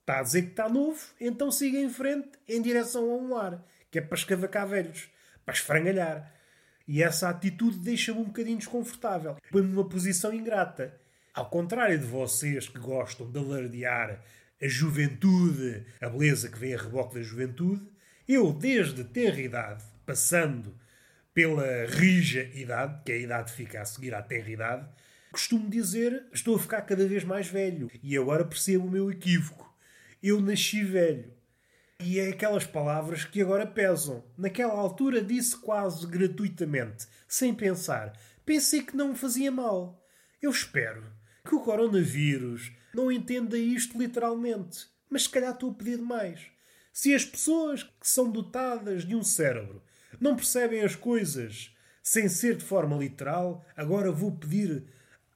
Está 0.05 0.19
a 0.19 0.21
dizer 0.21 0.43
que 0.43 0.49
está 0.49 0.69
novo, 0.69 0.99
então 1.19 1.51
siga 1.51 1.79
em 1.79 1.89
frente 1.89 2.29
em 2.47 2.61
direção 2.61 3.09
a 3.09 3.15
um 3.15 3.33
lar, 3.33 3.65
que 3.89 3.97
é 3.97 4.01
para 4.03 4.15
escavacar 4.15 4.67
velhos, 4.67 5.09
para 5.43 5.55
esfrangalhar. 5.55 6.31
E 6.87 7.01
essa 7.01 7.27
atitude 7.27 7.79
deixa-me 7.79 8.19
um 8.19 8.25
bocadinho 8.25 8.59
desconfortável, 8.59 9.35
põe-me 9.49 9.69
numa 9.69 9.89
posição 9.89 10.31
ingrata. 10.31 10.95
Ao 11.33 11.49
contrário 11.49 11.97
de 11.97 12.05
vocês 12.05 12.69
que 12.69 12.77
gostam 12.77 13.31
de 13.31 13.39
alardear 13.39 14.21
a 14.61 14.67
juventude, 14.67 15.83
a 15.99 16.07
beleza 16.07 16.49
que 16.49 16.59
vem 16.59 16.75
a 16.75 16.77
reboque 16.77 17.15
da 17.15 17.23
juventude, 17.23 17.81
eu, 18.27 18.53
desde 18.53 19.03
ter 19.03 19.37
idade, 19.39 19.83
passando 20.05 20.75
pela 21.33 21.85
rija 21.85 22.49
idade, 22.53 23.01
que 23.03 23.11
é 23.11 23.15
a 23.15 23.19
idade 23.19 23.51
fica 23.51 23.81
a 23.81 23.85
seguir 23.85 24.13
à 24.13 24.21
tenra 24.21 24.49
idade, 24.49 24.89
costumo 25.31 25.69
dizer 25.69 26.25
estou 26.33 26.55
a 26.55 26.59
ficar 26.59 26.81
cada 26.83 27.07
vez 27.07 27.23
mais 27.23 27.47
velho. 27.47 27.89
E 28.01 28.17
agora 28.17 28.45
percebo 28.45 28.87
o 28.87 28.91
meu 28.91 29.11
equívoco 29.11 29.65
eu 30.27 30.41
nasci 30.41 30.83
velho. 30.83 31.31
E 31.99 32.19
é 32.19 32.29
aquelas 32.29 32.65
palavras 32.65 33.23
que 33.23 33.41
agora 33.43 33.67
pesam. 33.67 34.23
Naquela 34.35 34.73
altura 34.73 35.21
disse 35.21 35.55
quase 35.55 36.07
gratuitamente, 36.07 37.05
sem 37.27 37.53
pensar. 37.53 38.11
Pensei 38.43 38.81
que 38.81 38.97
não 38.97 39.09
me 39.09 39.15
fazia 39.15 39.51
mal. 39.51 40.03
Eu 40.41 40.49
espero 40.49 41.03
que 41.47 41.53
o 41.53 41.59
coronavírus 41.59 42.71
não 42.91 43.11
entenda 43.11 43.55
isto 43.55 43.99
literalmente. 43.99 44.87
Mas 45.07 45.23
se 45.23 45.29
calhar 45.29 45.53
estou 45.53 45.69
a 45.69 45.73
pedir 45.75 45.97
demais. 45.97 46.47
Se 46.95 47.13
as 47.13 47.25
pessoas 47.25 47.83
que 47.83 48.07
são 48.07 48.31
dotadas 48.31 49.03
de 49.03 49.17
um 49.17 49.21
cérebro 49.21 49.83
não 50.17 50.33
percebem 50.33 50.79
as 50.81 50.95
coisas 50.95 51.75
sem 52.01 52.29
ser 52.29 52.55
de 52.55 52.63
forma 52.63 52.95
literal, 52.95 53.65
agora 53.75 54.13
vou 54.13 54.31
pedir 54.31 54.85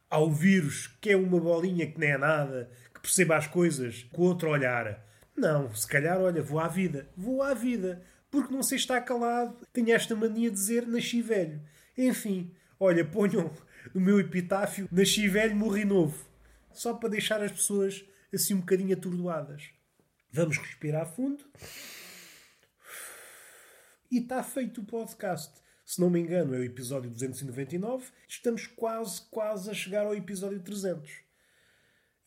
ao 0.10 0.32
vírus, 0.32 0.88
que 1.02 1.10
é 1.10 1.18
uma 1.18 1.38
bolinha 1.38 1.86
que 1.86 2.00
nem 2.00 2.12
é 2.12 2.18
nada, 2.18 2.72
que 2.94 3.02
perceba 3.02 3.36
as 3.36 3.46
coisas 3.46 4.04
com 4.14 4.22
outro 4.22 4.50
olhar. 4.50 5.06
Não, 5.36 5.76
se 5.76 5.86
calhar, 5.86 6.18
olha, 6.22 6.42
vou 6.42 6.60
à 6.60 6.70
vida. 6.70 7.10
Vou 7.18 7.44
à 7.44 7.54
vida. 7.54 8.02
Porque 8.32 8.54
não 8.54 8.64
sei 8.64 8.78
estar 8.78 9.02
calado. 9.02 9.58
Tenho 9.74 9.94
esta 9.94 10.16
mania 10.16 10.50
de 10.50 10.56
dizer 10.56 10.88
nasci 10.88 11.22
velho. 11.22 11.62
Enfim, 11.98 12.54
olha, 12.80 13.04
ponham 13.04 13.52
no 13.94 14.00
meu 14.00 14.18
epitáfio 14.18 14.88
nasci 14.90 15.28
velho, 15.28 15.58
morri 15.58 15.84
novo. 15.84 16.26
Só 16.72 16.94
para 16.94 17.10
deixar 17.10 17.44
as 17.44 17.52
pessoas 17.52 18.06
assim 18.34 18.54
um 18.54 18.62
bocadinho 18.62 18.96
atordoadas. 18.96 19.78
Vamos 20.32 20.58
respirar 20.58 21.08
fundo. 21.08 21.44
E 24.12 24.20
está 24.20 24.44
feito 24.44 24.82
o 24.82 24.86
podcast. 24.86 25.54
Se 25.84 26.00
não 26.00 26.10
me 26.10 26.20
engano, 26.20 26.54
é 26.54 26.60
o 26.60 26.64
episódio 26.64 27.10
299. 27.10 28.12
Estamos 28.28 28.68
quase, 28.68 29.22
quase 29.32 29.72
a 29.72 29.74
chegar 29.74 30.06
ao 30.06 30.16
episódio 30.16 30.60
300. 30.60 31.10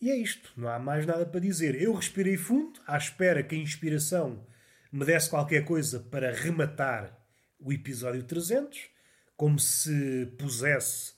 E 0.00 0.10
é 0.10 0.16
isto, 0.16 0.52
não 0.56 0.68
há 0.68 0.80
mais 0.80 1.06
nada 1.06 1.24
para 1.24 1.38
dizer. 1.38 1.80
Eu 1.80 1.94
respirei 1.94 2.36
fundo, 2.36 2.80
à 2.88 2.96
espera 2.96 3.40
que 3.40 3.54
a 3.54 3.58
inspiração 3.58 4.44
me 4.90 5.04
desse 5.04 5.30
qualquer 5.30 5.64
coisa 5.64 6.00
para 6.00 6.32
rematar 6.32 7.16
o 7.60 7.72
episódio 7.72 8.24
300, 8.24 8.90
como 9.36 9.60
se 9.60 10.26
pusesse 10.36 11.14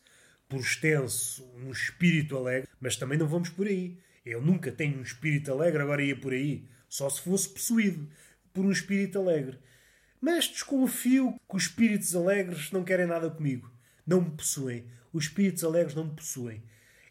por 0.46 0.60
extenso 0.60 1.42
um 1.56 1.70
espírito 1.70 2.36
alegre, 2.36 2.68
mas 2.78 2.96
também 2.96 3.16
não 3.16 3.26
vamos 3.26 3.48
por 3.48 3.66
aí. 3.66 3.98
Eu 4.24 4.40
nunca 4.40 4.72
tenho 4.72 4.98
um 4.98 5.02
espírito 5.02 5.52
alegre, 5.52 5.82
agora 5.82 6.02
ia 6.02 6.16
por 6.16 6.32
aí. 6.32 6.66
Só 6.88 7.10
se 7.10 7.20
fosse 7.20 7.48
possuído 7.48 8.08
por 8.52 8.64
um 8.64 8.70
espírito 8.70 9.18
alegre. 9.18 9.58
Mas 10.20 10.48
desconfio 10.48 11.34
que 11.48 11.56
os 11.56 11.64
espíritos 11.64 12.16
alegres 12.16 12.70
não 12.70 12.82
querem 12.82 13.06
nada 13.06 13.30
comigo. 13.30 13.70
Não 14.06 14.22
me 14.22 14.30
possuem. 14.30 14.86
Os 15.12 15.24
espíritos 15.24 15.62
alegres 15.62 15.94
não 15.94 16.04
me 16.04 16.14
possuem. 16.14 16.62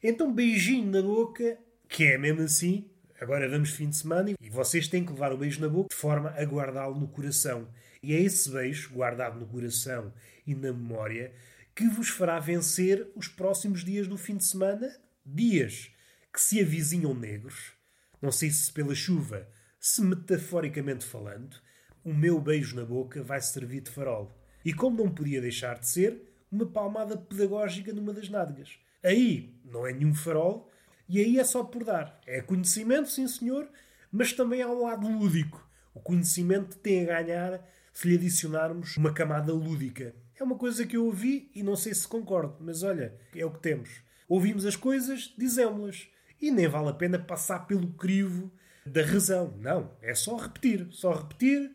Então, 0.01 0.33
beijinho 0.33 0.89
na 0.89 1.01
boca, 1.01 1.57
que 1.87 2.05
é 2.05 2.17
mesmo 2.17 2.41
assim. 2.41 2.89
Agora 3.21 3.47
vamos 3.47 3.69
fim 3.69 3.89
de 3.89 3.95
semana 3.95 4.33
e 4.41 4.49
vocês 4.49 4.87
têm 4.87 5.05
que 5.05 5.13
levar 5.13 5.31
o 5.31 5.37
beijo 5.37 5.61
na 5.61 5.69
boca 5.69 5.89
de 5.89 5.95
forma 5.95 6.31
a 6.31 6.43
guardá-lo 6.43 6.99
no 6.99 7.07
coração. 7.07 7.69
E 8.01 8.13
é 8.13 8.19
esse 8.19 8.49
beijo, 8.49 8.91
guardado 8.91 9.39
no 9.39 9.45
coração 9.45 10.11
e 10.45 10.53
na 10.53 10.73
memória, 10.73 11.31
que 11.73 11.87
vos 11.87 12.09
fará 12.09 12.39
vencer 12.39 13.07
os 13.15 13.27
próximos 13.27 13.83
dias 13.83 14.07
do 14.07 14.17
fim 14.17 14.35
de 14.35 14.43
semana. 14.43 14.93
Dias 15.25 15.92
que 16.33 16.41
se 16.41 16.59
avizinham 16.59 17.13
negros. 17.13 17.73
Não 18.19 18.31
sei 18.31 18.49
se 18.49 18.71
pela 18.73 18.95
chuva, 18.95 19.47
se 19.79 20.01
metaforicamente 20.01 21.05
falando, 21.05 21.55
o 22.03 22.11
meu 22.11 22.41
beijo 22.41 22.75
na 22.75 22.83
boca 22.83 23.21
vai 23.21 23.39
servir 23.39 23.81
de 23.81 23.91
farol. 23.91 24.35
E 24.65 24.73
como 24.73 25.03
não 25.03 25.13
podia 25.13 25.39
deixar 25.39 25.79
de 25.79 25.87
ser, 25.87 26.33
uma 26.51 26.65
palmada 26.65 27.15
pedagógica 27.15 27.93
numa 27.93 28.13
das 28.13 28.29
nádegas. 28.29 28.79
Aí 29.03 29.59
não 29.63 29.85
é 29.85 29.93
nenhum 29.93 30.15
farol 30.15 30.71
e 31.07 31.19
aí 31.19 31.37
é 31.37 31.43
só 31.43 31.63
por 31.63 31.83
dar. 31.83 32.19
É 32.25 32.41
conhecimento, 32.41 33.09
sim 33.09 33.27
senhor, 33.27 33.69
mas 34.11 34.33
também 34.33 34.61
há 34.61 34.67
um 34.67 34.83
lado 34.83 35.07
lúdico. 35.07 35.67
O 35.93 35.99
conhecimento 35.99 36.77
tem 36.77 37.03
a 37.03 37.21
ganhar 37.21 37.69
se 37.91 38.07
lhe 38.07 38.15
adicionarmos 38.15 38.97
uma 38.97 39.13
camada 39.13 39.53
lúdica. 39.53 40.15
É 40.35 40.43
uma 40.43 40.57
coisa 40.57 40.85
que 40.85 40.97
eu 40.97 41.05
ouvi 41.05 41.51
e 41.53 41.61
não 41.61 41.75
sei 41.75 41.93
se 41.93 42.07
concordo, 42.07 42.57
mas 42.59 42.81
olha, 42.81 43.15
é 43.35 43.45
o 43.45 43.51
que 43.51 43.59
temos. 43.59 44.01
Ouvimos 44.27 44.65
as 44.65 44.75
coisas, 44.75 45.33
dizemos-las. 45.37 46.07
E 46.43 46.51
nem 46.51 46.67
vale 46.67 46.89
a 46.89 46.93
pena 46.93 47.17
passar 47.17 47.59
pelo 47.67 47.93
crivo 47.93 48.51
da 48.85 49.01
razão. 49.01 49.55
Não, 49.61 49.95
é 50.01 50.13
só 50.13 50.35
repetir. 50.35 50.89
Só 50.91 51.13
repetir 51.13 51.71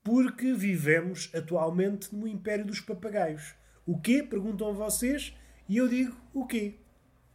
porque 0.00 0.54
vivemos 0.54 1.28
atualmente 1.34 2.14
no 2.14 2.28
império 2.28 2.64
dos 2.64 2.80
papagaios. 2.80 3.56
O 3.84 4.00
quê? 4.00 4.22
Perguntam 4.22 4.72
vocês 4.74 5.36
e 5.68 5.76
eu 5.76 5.88
digo 5.88 6.16
o 6.32 6.46
quê? 6.46 6.78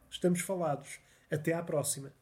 Estamos 0.09 0.39
falados. 0.39 0.97
Até 1.29 1.51
à 1.51 1.61
próxima. 1.61 2.13